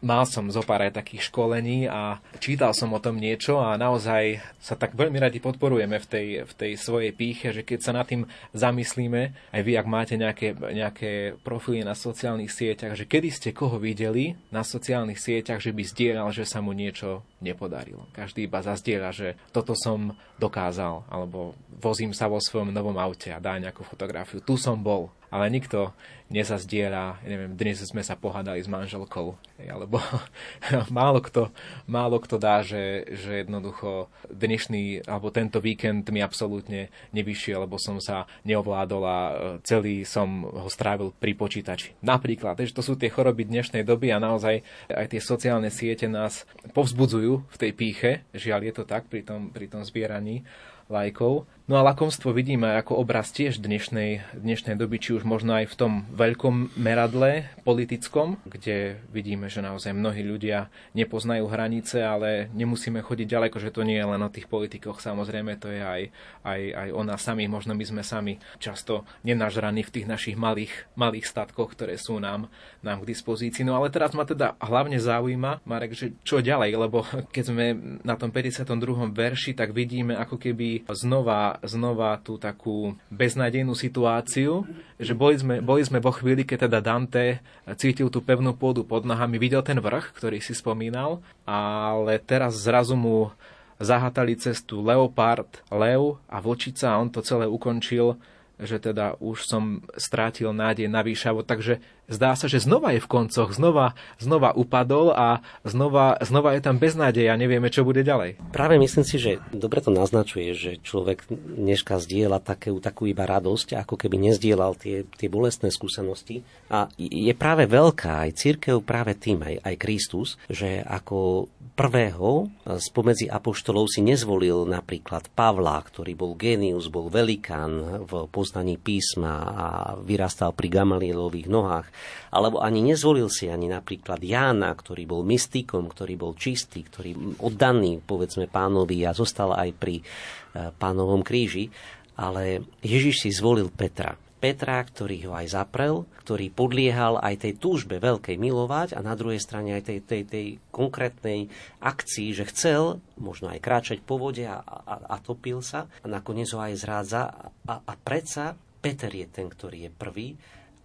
[0.04, 4.44] mal som zo pár aj takých školení a čítal som o tom niečo a naozaj
[4.60, 8.04] sa tak veľmi radi podporujeme v tej, v tej svojej píche, že keď sa nad
[8.04, 13.50] tým zamyslíme, aj vy, ak máte nejaké, nejaké profily na sociálnych sieťach, že kedy ste
[13.56, 18.08] koho videli na sociálnych sieťach, že by zdieľal, že sa mu niečo nepodarilo.
[18.12, 23.40] Každý iba zazdieľa, že toto som dokázal, alebo vozím sa vo svojom novom aute a
[23.40, 24.40] dá nejakú fotografiu.
[24.40, 25.92] Tu som bol ale nikto
[26.26, 30.02] nezazdiera, ja neviem, dnes sme sa pohádali s manželkou, alebo
[30.90, 31.54] málo kto,
[31.86, 38.02] málo kto dá, že, že jednoducho dnešný, alebo tento víkend mi absolútne nevyšiel, lebo som
[38.02, 41.94] sa neovládol a e, celý som ho strávil pri počítači.
[42.02, 46.42] Napríklad, že to sú tie choroby dnešnej doby a naozaj aj tie sociálne siete nás
[46.74, 50.42] povzbudzujú v tej píche, žiaľ je to tak pri tom, pri tom zbieraní
[50.90, 51.46] lajkov.
[51.66, 55.74] No a lakomstvo vidíme ako obraz tiež dnešnej, dnešnej doby, či už možno aj v
[55.74, 63.26] tom veľkom meradle politickom, kde vidíme, že naozaj mnohí ľudia nepoznajú hranice, ale nemusíme chodiť
[63.26, 66.02] ďaleko, že to nie je len o tých politikoch, samozrejme to je aj,
[66.46, 70.70] aj, aj o nás samých, možno my sme sami často nenažraní v tých našich malých,
[70.94, 72.46] malých statkoch, ktoré sú nám,
[72.86, 73.66] nám k dispozícii.
[73.66, 77.02] No ale teraz ma teda hlavne zaujíma, Marek, že čo ďalej, lebo
[77.34, 77.74] keď sme
[78.06, 78.70] na tom 52.
[79.10, 84.66] verši, tak vidíme ako keby znova znova tú takú beznádejnú situáciu,
[85.00, 87.40] že boli sme, boli sme vo chvíli, keď teda Dante
[87.78, 92.98] cítil tú pevnú pôdu pod nohami, videl ten vrch, ktorý si spomínal, ale teraz zrazu
[92.98, 93.32] mu
[93.80, 98.16] zahatali cestu leopard, lev a vlčica a on to celé ukončil
[98.56, 103.10] že teda už som strátil nádej na výšavo, takže zdá sa, že znova je v
[103.10, 108.38] koncoch, znova, znova upadol a znova, znova je tam beznádej a nevieme, čo bude ďalej.
[108.54, 113.78] Práve myslím si, že dobre to naznačuje, že človek dneška zdieľa takú, takú iba radosť,
[113.78, 116.46] ako keby nezdielal tie, tie bolestné skúsenosti.
[116.70, 123.28] A je práve veľká aj církev práve tým, aj, aj Kristus, že ako prvého spomedzi
[123.28, 129.66] apoštolov si nezvolil napríklad Pavla, ktorý bol genius, bol velikán v poznaní písma a
[130.00, 131.86] vyrastal pri Gamalielových nohách,
[132.30, 138.02] Alebo ani nezvolil si ani napríklad Jána, ktorý bol mystikom, ktorý bol čistý, ktorý oddaný,
[138.02, 141.68] povedzme, pánovi a zostal aj pri eh, pánovom kríži.
[142.16, 144.16] Ale Ježiš si zvolil Petra.
[144.36, 149.40] Petra, ktorý ho aj zaprel, ktorý podliehal aj tej túžbe veľkej milovať a na druhej
[149.40, 151.48] strane aj tej, tej, tej konkrétnej
[151.80, 156.52] akcii, že chcel možno aj kráčať po vode a, a, a topil sa a nakoniec
[156.52, 157.32] ho aj zrádza
[157.64, 158.52] a, a predsa
[158.84, 160.28] Peter je ten, ktorý je prvý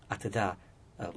[0.07, 0.55] a teda e,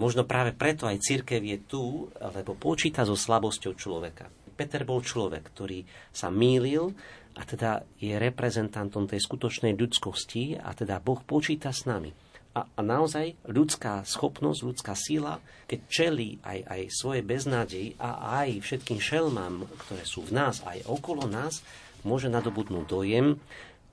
[0.01, 4.31] možno práve preto aj církev je tu, lebo počíta so slabosťou človeka.
[4.55, 5.83] Peter bol človek, ktorý
[6.15, 6.95] sa mýlil,
[7.35, 12.15] a teda je reprezentantom tej skutočnej ľudskosti a teda Boh počíta s nami.
[12.55, 18.63] A, a naozaj ľudská schopnosť, ľudská sila, keď čelí aj, aj svoje beznádej a aj
[18.63, 21.67] všetkým šelmám, ktoré sú v nás, aj okolo nás,
[22.07, 23.35] môže nadobudnúť dojem,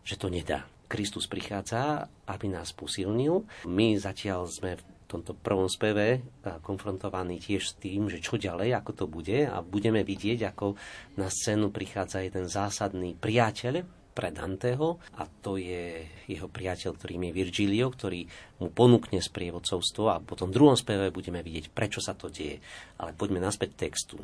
[0.05, 0.69] že to nedá.
[0.85, 3.47] Kristus prichádza, aby nás posilnil.
[3.65, 6.23] My zatiaľ sme v tomto prvom speve
[6.63, 10.79] konfrontovaní tiež s tým, že čo ďalej, ako to bude a budeme vidieť, ako
[11.19, 17.35] na scénu prichádza jeden zásadný priateľ, pre Danteho a to je jeho priateľ, ktorým je
[17.35, 18.27] Virgilio, ktorý
[18.59, 22.59] mu ponúkne sprievodcovstvo a potom v druhom speve budeme vidieť, prečo sa to deje.
[22.99, 24.19] Ale poďme naspäť textu.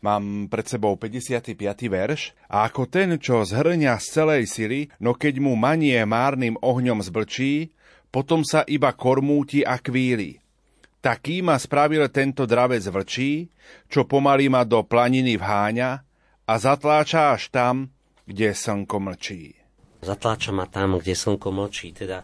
[0.00, 1.60] Mám pred sebou 55.
[1.92, 7.04] verš a ako ten, čo zhrňa z celej sily, no keď mu manie márnym ohňom
[7.04, 7.68] zblčí,
[8.10, 10.42] potom sa iba kormúti a kvíli.
[11.00, 13.48] Taký ma spravil tento dravec vlčí,
[13.88, 15.90] čo pomaly ma do planiny vháňa
[16.44, 17.88] a zatláča až tam,
[18.28, 19.56] kde slnko mlčí.
[20.04, 22.20] Zatláča ma tam, kde slnko mlčí, teda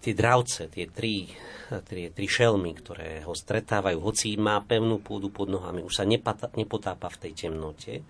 [0.00, 1.28] tie dravce, tie tri,
[1.68, 7.10] tie tri šelmy, ktoré ho stretávajú, hoci má pevnú pôdu pod nohami, už sa nepotápa
[7.12, 8.06] v tej temnote,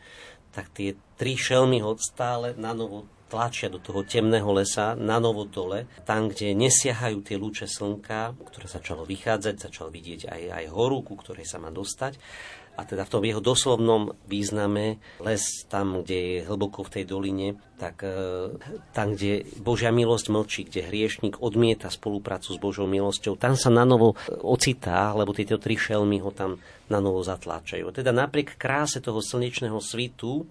[0.55, 5.47] tak tie tri šelmy ho stále na novo tlačia do toho temného lesa, na novo
[5.47, 11.03] dole, tam, kde nesiahajú tie lúče slnka, ktoré začalo vychádzať, začal vidieť aj, aj horu,
[11.03, 12.19] ku ktorej sa má dostať
[12.77, 17.49] a teda v tom jeho doslovnom význame les tam, kde je hlboko v tej doline,
[17.81, 18.53] tak e,
[18.93, 23.89] tam, kde Božia milosť mlčí, kde hriešnik odmieta spoluprácu s Božou milosťou, tam sa na
[23.89, 24.13] novo
[24.45, 26.61] ocitá, lebo tieto tri šelmy ho tam
[26.93, 27.97] na novo zatláčajú.
[27.97, 30.45] Teda napriek kráse toho slnečného svitu,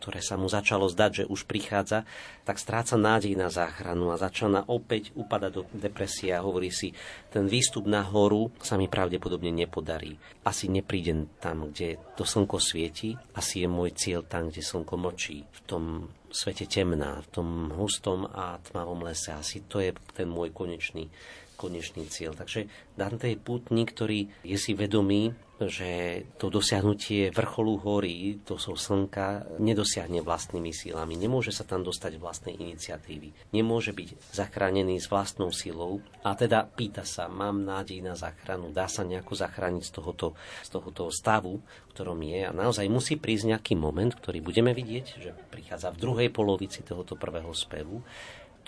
[0.00, 2.08] ktoré sa mu začalo zdať, že už prichádza,
[2.48, 6.96] tak stráca nádej na záchranu a začína opäť upadať do depresie a hovorí si,
[7.28, 10.16] ten výstup na horu sa mi pravdepodobne nepodarí.
[10.42, 15.44] Asi neprídem tam, kde to slnko svieti, asi je môj cieľ tam, kde slnko mlčí,
[15.44, 15.84] v tom
[16.32, 19.36] svete temná, v tom hustom a tmavom lese.
[19.36, 21.12] Asi to je ten môj konečný
[21.60, 22.32] konečný cieľ.
[22.32, 25.36] Takže Dante je pútnik, ktorý je si vedomý,
[25.68, 31.20] že to dosiahnutie vrcholu hory, to sú slnka, nedosiahne vlastnými sílami.
[31.20, 33.52] Nemôže sa tam dostať vlastnej iniciatívy.
[33.52, 36.00] Nemôže byť zachránený s vlastnou silou.
[36.24, 40.28] A teda pýta sa, mám nádej na záchranu, dá sa nejako zachrániť z tohoto,
[40.64, 41.60] z tohoto stavu,
[41.92, 42.40] ktorom je.
[42.48, 47.20] A naozaj musí prísť nejaký moment, ktorý budeme vidieť, že prichádza v druhej polovici tohoto
[47.20, 48.00] prvého spevu,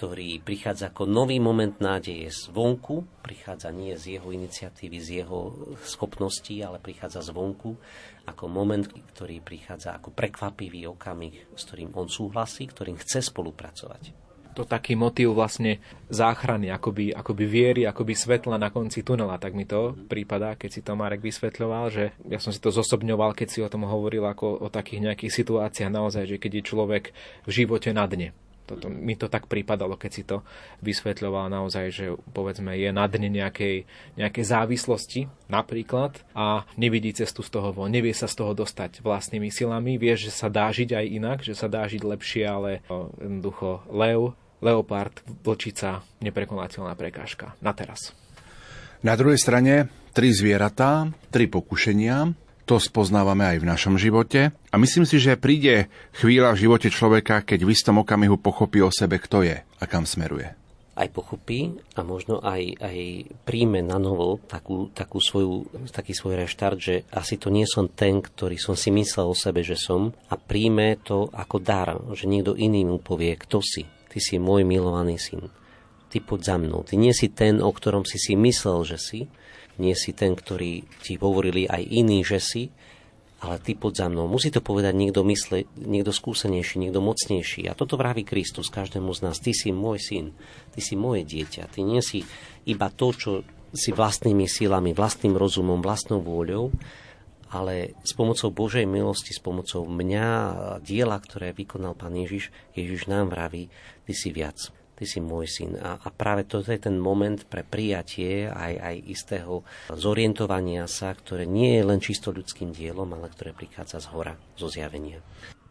[0.02, 6.58] ktorý prichádza ako nový moment nádeje zvonku, prichádza nie z jeho iniciatívy, z jeho schopností,
[6.58, 7.78] ale prichádza zvonku
[8.26, 8.82] ako moment,
[9.14, 14.10] ktorý prichádza ako prekvapivý okamih, s ktorým on súhlasí, ktorým chce spolupracovať.
[14.58, 15.78] To taký motív vlastne
[16.10, 20.82] záchrany, akoby, akoby viery, akoby svetla na konci tunela, tak mi to prípada, keď si
[20.82, 24.66] to Marek vysvetľoval, že ja som si to zosobňoval, keď si o tom hovoril ako
[24.66, 27.04] o takých nejakých situáciách naozaj, že keď je človek
[27.46, 28.34] v živote na dne,
[28.74, 30.40] toto, mi to tak pripadalo, keď si to
[30.80, 33.84] vysvetľoval naozaj, že povedzme je na dne nejakej,
[34.16, 35.20] nejakej závislosti
[35.52, 40.16] napríklad a nevidí cestu z toho von, nevie sa z toho dostať vlastnými silami, vie,
[40.16, 42.80] že sa dá žiť aj inak, že sa dá žiť lepšie, ale
[43.20, 44.32] jednoducho lev,
[44.62, 45.12] leopard,
[45.42, 47.52] vlčica, neprekonateľná prekážka.
[47.60, 48.14] Na teraz.
[49.02, 52.30] Na druhej strane tri zvieratá, tri pokušenia,
[52.72, 57.44] to spoznávame aj v našom živote a myslím si, že príde chvíľa v živote človeka,
[57.44, 60.56] keď v istom okamihu pochopí o sebe, kto je a kam smeruje.
[60.96, 62.98] Aj pochopí a možno aj, aj
[63.44, 68.24] príjme na novo takú, takú svoju, taký svoj reštart, že asi to nie som ten,
[68.24, 72.56] ktorý som si myslel o sebe, že som a príjme to ako dar, že niekto
[72.56, 73.84] iný mu povie, kto si.
[73.84, 75.52] Ty si môj milovaný syn.
[76.08, 76.88] Ty poď za mnou.
[76.88, 79.20] Ty nie si ten, o ktorom si si myslel, že si,
[79.80, 82.62] nie si ten, ktorý ti hovorili aj iní, že si,
[83.42, 84.30] ale ty pod za mnou.
[84.30, 87.66] Musí to povedať niekto mysle, niekto skúsenejší, niekto mocnejší.
[87.66, 89.42] A toto vraví Kristus každému z nás.
[89.42, 90.26] Ty si môj syn,
[90.70, 91.66] ty si moje dieťa.
[91.66, 92.22] Ty nie si
[92.70, 93.30] iba to, čo
[93.74, 96.70] si vlastnými silami, vlastným rozumom, vlastnou vôľou,
[97.50, 100.28] ale s pomocou Božej milosti, s pomocou mňa,
[100.80, 103.68] diela, ktoré vykonal Pán Ježiš, Ježiš nám vraví,
[104.06, 104.72] ty si viac.
[104.96, 105.78] Ty si môj syn.
[105.80, 111.48] A, a práve toto je ten moment pre prijatie aj, aj istého zorientovania sa, ktoré
[111.48, 115.18] nie je len čisto ľudským dielom, ale ktoré prichádza z hora, zo zjavenia.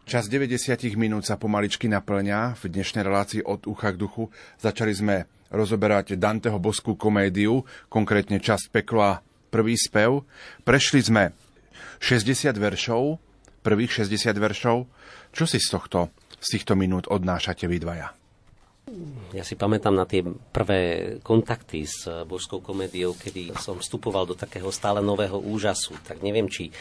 [0.02, 2.58] Čas 90 minút sa pomaličky naplňa.
[2.58, 8.72] V dnešnej relácii od ucha k duchu začali sme rozoberať Danteho boskú komédiu, konkrétne časť
[8.72, 9.22] pekla
[9.52, 10.26] prvý spev.
[10.66, 11.24] Prešli sme
[12.02, 13.20] 60 veršov,
[13.62, 14.90] prvých 60 veršov.
[15.30, 16.10] Čo si z tohto,
[16.42, 18.21] z týchto minút odnášate vy dvaja?
[19.32, 20.20] Ja si pamätám na tie
[20.52, 25.96] prvé kontakty s božskou komédiou, kedy som vstupoval do takého stále nového úžasu.
[26.04, 26.72] Tak neviem, či e,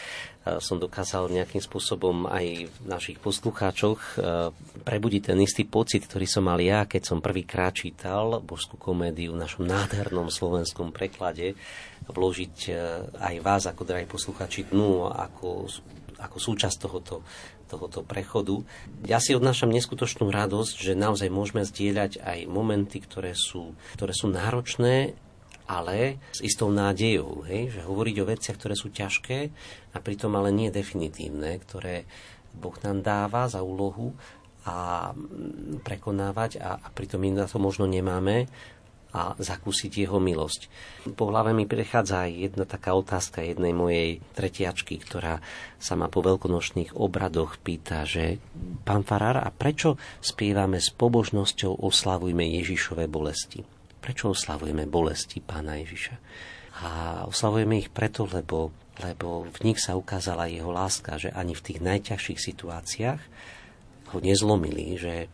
[0.60, 4.52] som dokázal nejakým spôsobom aj v našich poslucháčoch e,
[4.84, 9.48] prebudiť ten istý pocit, ktorý som mal ja, keď som prvýkrát čítal božskú komédiu v
[9.48, 11.56] našom nádhernom slovenskom preklade,
[12.12, 12.56] vložiť
[13.24, 15.72] aj vás, ako drahí poslucháči, dnu, ako,
[16.20, 17.24] ako súčasť tohoto
[17.72, 18.68] tohoto prechodu.
[19.08, 24.28] Ja si odnášam neskutočnú radosť, že naozaj môžeme zdieľať aj momenty, ktoré sú, ktoré sú
[24.28, 25.16] náročné,
[25.72, 27.72] ale s istou nádejou, hej?
[27.72, 29.40] že hovoriť o veciach, ktoré sú ťažké
[29.96, 32.04] a pritom ale nie definitívne, ktoré
[32.52, 34.12] Boh nám dáva za úlohu
[34.68, 35.10] a
[35.82, 38.52] prekonávať a, a pritom my na to možno nemáme
[39.12, 40.72] a zakúsiť jeho milosť.
[41.20, 45.44] Po hlave mi prechádza aj jedna taká otázka jednej mojej tretiačky, ktorá
[45.76, 48.40] sa ma po veľkonočných obradoch pýta, že
[48.88, 53.60] pán Farár, a prečo spievame s pobožnosťou oslavujme Ježišové bolesti?
[54.00, 56.16] Prečo oslavujeme bolesti pána Ježiša?
[56.82, 56.90] A
[57.28, 58.72] oslavujeme ich preto, lebo,
[59.04, 63.22] lebo v nich sa ukázala jeho láska, že ani v tých najťažších situáciách
[64.16, 65.28] ho nezlomili, že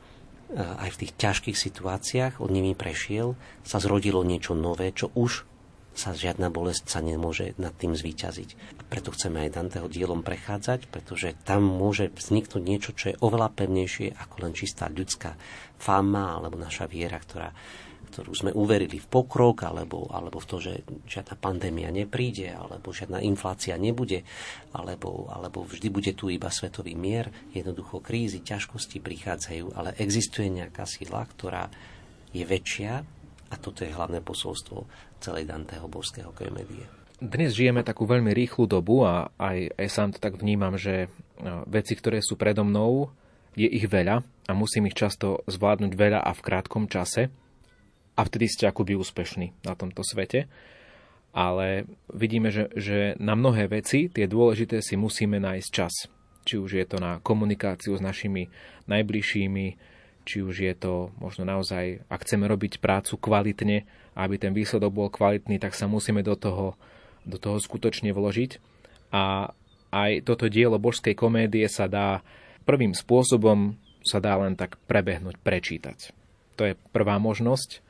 [0.56, 3.36] aj v tých ťažkých situáciách, on nimi prešiel,
[3.68, 5.44] sa zrodilo niečo nové, čo už
[5.98, 8.78] sa žiadna bolesť sa nemôže nad tým zvíťaziť.
[8.86, 14.14] Preto chceme aj Danteho dielom prechádzať, pretože tam môže vzniknúť niečo, čo je oveľa pevnejšie
[14.14, 15.34] ako len čistá ľudská
[15.82, 17.50] fama alebo naša viera, ktorá
[18.18, 20.74] ktorú sme uverili v pokrok, alebo, alebo v to, že
[21.06, 24.26] žiadna pandémia nepríde, alebo žiadna inflácia nebude,
[24.74, 27.30] alebo, alebo vždy bude tu iba svetový mier.
[27.54, 31.70] Jednoducho krízy, ťažkosti prichádzajú, ale existuje nejaká sila, ktorá
[32.34, 33.06] je väčšia
[33.54, 34.90] a toto je hlavné posolstvo
[35.22, 36.90] celej Danteho božského komédie.
[37.22, 41.06] Dnes žijeme takú veľmi rýchlu dobu a aj, aj sám to tak vnímam, že
[41.38, 43.14] no, veci, ktoré sú predo mnou,
[43.54, 47.30] je ich veľa a musím ich často zvládnuť veľa a v krátkom čase
[48.18, 50.50] a vtedy ste akoby úspešní na tomto svete.
[51.38, 55.94] Ale vidíme, že, že na mnohé veci, tie dôležité, si musíme nájsť čas.
[56.50, 58.50] Či už je to na komunikáciu s našimi
[58.90, 59.66] najbližšími,
[60.26, 63.86] či už je to možno naozaj, ak chceme robiť prácu kvalitne,
[64.18, 66.74] aby ten výsledok bol kvalitný, tak sa musíme do toho,
[67.22, 68.58] do toho skutočne vložiť.
[69.14, 69.54] A
[69.94, 72.26] aj toto dielo božskej komédie sa dá
[72.68, 76.16] prvým spôsobom sa dá len tak prebehnúť, prečítať.
[76.60, 77.84] To je prvá možnosť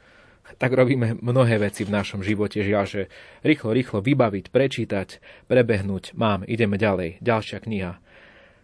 [0.55, 3.01] tak robíme mnohé veci v našom živote, žiaľ, že
[3.43, 5.07] rýchlo, rýchlo vybaviť, prečítať,
[5.51, 7.99] prebehnúť, mám, ideme ďalej, ďalšia kniha.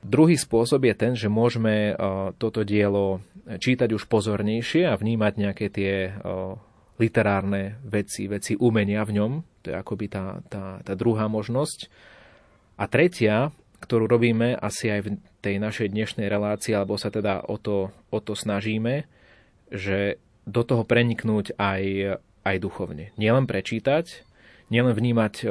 [0.04, 1.96] Druhý spôsob je ten, že môžeme eh,
[2.36, 6.16] toto dielo čítať už pozornejšie a vnímať nejaké tie eh,
[7.00, 9.32] literárne veci, veci umenia v ňom.
[9.64, 11.88] To je akoby tá, tá, tá druhá možnosť.
[12.76, 17.56] A tretia, ktorú robíme asi aj v tej našej dnešnej relácii, alebo sa teda o
[17.56, 19.08] to, o to snažíme,
[19.72, 21.84] že do toho preniknúť aj,
[22.44, 23.16] aj duchovne.
[23.16, 24.28] Nielen prečítať,
[24.72, 25.46] nielen vnímať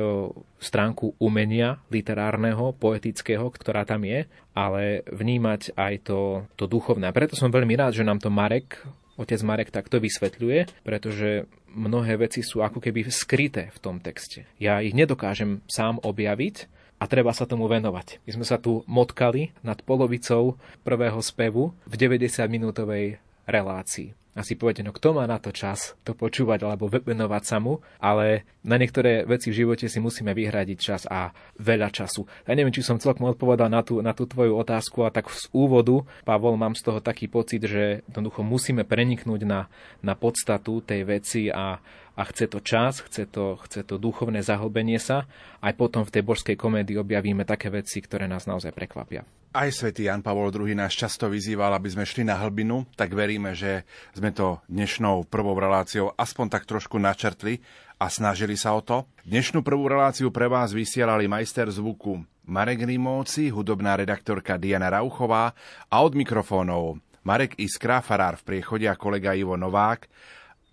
[0.59, 6.20] stránku umenia literárneho, poetického, ktorá tam je, ale vnímať aj to,
[6.59, 7.09] to duchovné.
[7.09, 8.82] A preto som veľmi rád, že nám to Marek,
[9.16, 14.44] otec Marek takto vysvetľuje, pretože mnohé veci sú ako keby skryté v tom texte.
[14.60, 18.23] Ja ich nedokážem sám objaviť, a treba sa tomu venovať.
[18.23, 20.55] My sme sa tu motkali nad polovicou
[20.86, 24.14] prvého spevu v 90-minútovej relácii.
[24.32, 28.48] Asi poviete, no kto má na to čas to počúvať alebo venovať sa mu, ale
[28.64, 32.24] na niektoré veci v živote si musíme vyhradiť čas a veľa času.
[32.48, 35.52] Ja neviem, či som celkom odpovedal na tú, na tú tvoju otázku a tak z
[35.52, 39.68] úvodu, Pavol, mám z toho taký pocit, že jednoducho musíme preniknúť na,
[40.00, 41.76] na podstatu tej veci a,
[42.16, 45.28] a chce to čas, chce to, chce to duchovné zahlbenie sa.
[45.60, 49.28] Aj potom v tej božskej komédii objavíme také veci, ktoré nás naozaj prekvapia.
[49.52, 53.52] Aj svätý Jan Pavol II nás často vyzýval, aby sme šli na hlbinu, tak veríme,
[53.52, 53.84] že
[54.16, 57.60] sme to dnešnou prvou reláciou aspoň tak trošku načrtli
[58.00, 59.04] a snažili sa o to.
[59.28, 65.52] Dnešnú prvú reláciu pre vás vysielali majster zvuku Marek Rimóci, hudobná redaktorka Diana Rauchová
[65.92, 70.08] a od mikrofónov Marek Iskra, farár v priechode a kolega Ivo Novák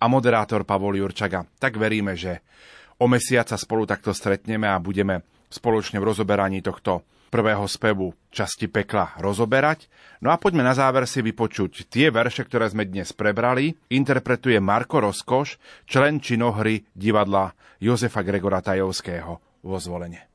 [0.00, 1.44] a moderátor Pavol Jurčaga.
[1.60, 2.40] Tak veríme, že
[2.96, 5.20] o mesiac sa spolu takto stretneme a budeme
[5.52, 9.86] spoločne v rozoberaní tohto prvého spevu časti pekla rozoberať.
[10.18, 13.78] No a poďme na záver si vypočuť tie verše, ktoré sme dnes prebrali.
[13.88, 20.26] Interpretuje Marko Rozkoš, člen činohry divadla Jozefa Gregora Tajovského vo zvolenie.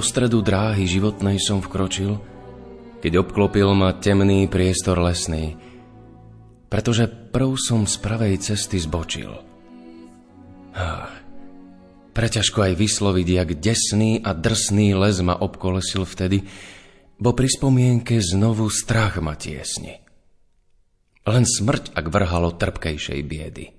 [0.00, 2.16] Do stredu dráhy životnej som vkročil,
[3.04, 5.60] keď obklopil ma temný priestor lesný,
[6.72, 9.28] pretože prv som z pravej cesty zbočil.
[10.72, 11.12] Ah,
[12.16, 16.48] preťažko aj vysloviť, jak desný a drsný les ma obkolesil vtedy,
[17.20, 20.00] bo pri spomienke znovu strach ma tiesni.
[21.28, 23.76] Len smrť, ak vrhalo trpkejšej biedy.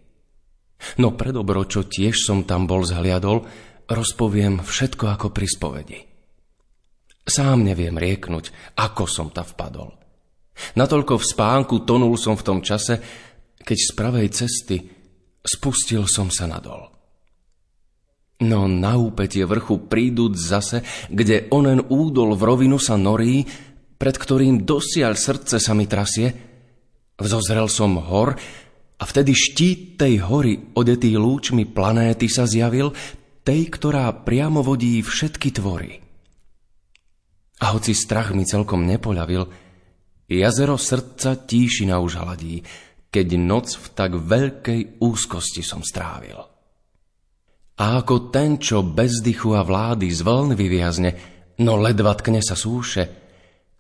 [1.02, 3.49] No predobro, čo tiež som tam bol zhliadol,
[3.89, 6.11] rozpoviem všetko ako pri spovedi.
[7.22, 9.93] Sám neviem rieknuť, ako som ta vpadol.
[10.77, 12.99] Natoľko v spánku tonul som v tom čase,
[13.61, 14.77] keď z pravej cesty
[15.41, 16.89] spustil som sa nadol.
[18.41, 20.77] No na úpetie vrchu príduť zase,
[21.14, 23.45] kde onen údol v rovinu sa norí,
[24.02, 26.52] pred ktorým dosiaľ srdce sa mi trasie,
[27.22, 28.34] Vzozrel som hor
[28.98, 32.98] a vtedy štít tej hory, odetý lúčmi planéty sa zjavil,
[33.45, 36.01] tej, ktorá priamo vodí všetky tvory.
[37.62, 39.46] A hoci strach mi celkom nepoľavil,
[40.26, 42.66] jazero srdca tíšina už hladí,
[43.12, 46.42] keď noc v tak veľkej úzkosti som strávil.
[47.82, 51.12] A ako ten, čo bez dychu a vlády z vln vyviazne,
[51.62, 53.04] no ledva tkne sa súše,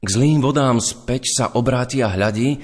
[0.01, 2.57] k zlým vodám späť sa obráti a hľadí,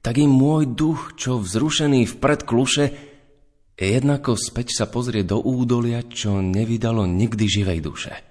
[0.00, 2.84] tak im môj duch, čo vzrušený vpred kluše,
[3.76, 8.29] jednako späť sa pozrie do údolia, čo nevydalo nikdy živej duše.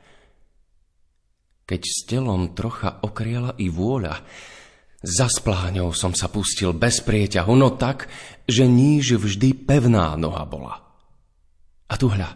[1.70, 4.26] Keď s telom trocha okriela i vôľa,
[5.06, 8.10] za spláňou som sa pustil bez prieťahu, no tak,
[8.50, 10.82] že níž vždy pevná noha bola.
[11.86, 12.34] A tu hľa,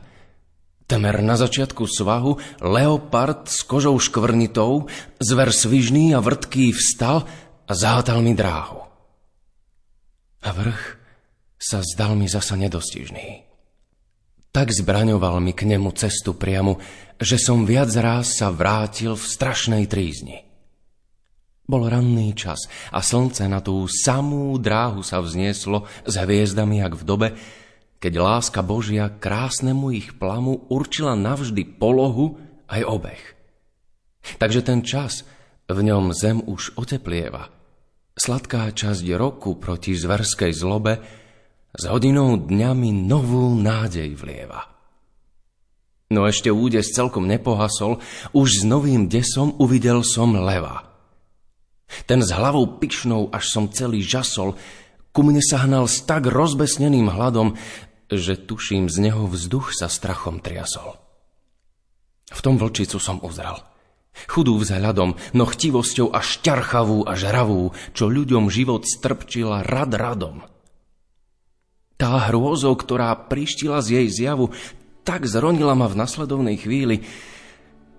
[0.86, 4.86] temer na začiatku svahu, leopard s kožou škvrnitou,
[5.18, 7.26] zver svižný a vrtký vstal
[7.66, 8.84] a zátal mi dráhu
[10.44, 10.84] a vrch
[11.56, 13.53] sa zdal mi zasa nedostižný.
[14.54, 16.78] Tak zbraňoval mi k nemu cestu priamu,
[17.18, 20.46] že som viac ráz sa vrátil v strašnej trízni.
[21.66, 27.04] Bol ranný čas a slnce na tú samú dráhu sa vznieslo s hviezdami, jak v
[27.04, 27.28] dobe,
[27.98, 32.38] keď láska Božia krásnemu ich plamu určila navždy polohu
[32.70, 33.24] aj obeh.
[34.38, 35.26] Takže ten čas
[35.66, 37.50] v ňom zem už oteplieva–
[38.14, 41.02] Sladká časť roku proti zverskej zlobe
[41.74, 44.70] s hodinou dňami novú nádej vlieva.
[46.14, 47.98] No ešte údes celkom nepohasol,
[48.38, 50.86] už s novým desom uvidel som leva.
[52.06, 54.54] Ten s hlavou pyšnou, až som celý žasol,
[55.10, 57.58] ku mne sa hnal s tak rozbesneným hladom,
[58.14, 61.02] že tuším, z neho vzduch sa strachom triasol.
[62.30, 63.58] V tom vlčicu som uzral–
[64.30, 70.46] Chudú vzhľadom, no chtivosťou a šťarchavú a žravú, čo ľuďom život strpčila rad radom.
[71.98, 74.52] Tá hrôzou, ktorá prištila z jej zjavu,
[75.04, 77.04] tak zronila ma v nasledovnej chvíli,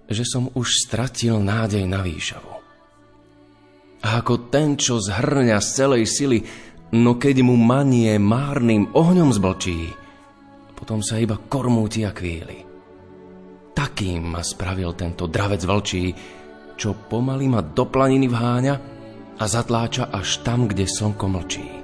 [0.09, 2.53] že som už stratil nádej na výšavu.
[4.05, 6.39] A ako ten, čo zhrňa z celej sily,
[6.93, 9.97] no keď mu manie márnym ohňom zblčí,
[10.77, 12.61] potom sa iba kormúti a kvíli.
[13.73, 16.05] Takým ma spravil tento dravec vlčí,
[16.77, 18.75] čo pomaly ma do planiny vháňa
[19.41, 21.84] a zatláča až tam, kde slnko mlčí.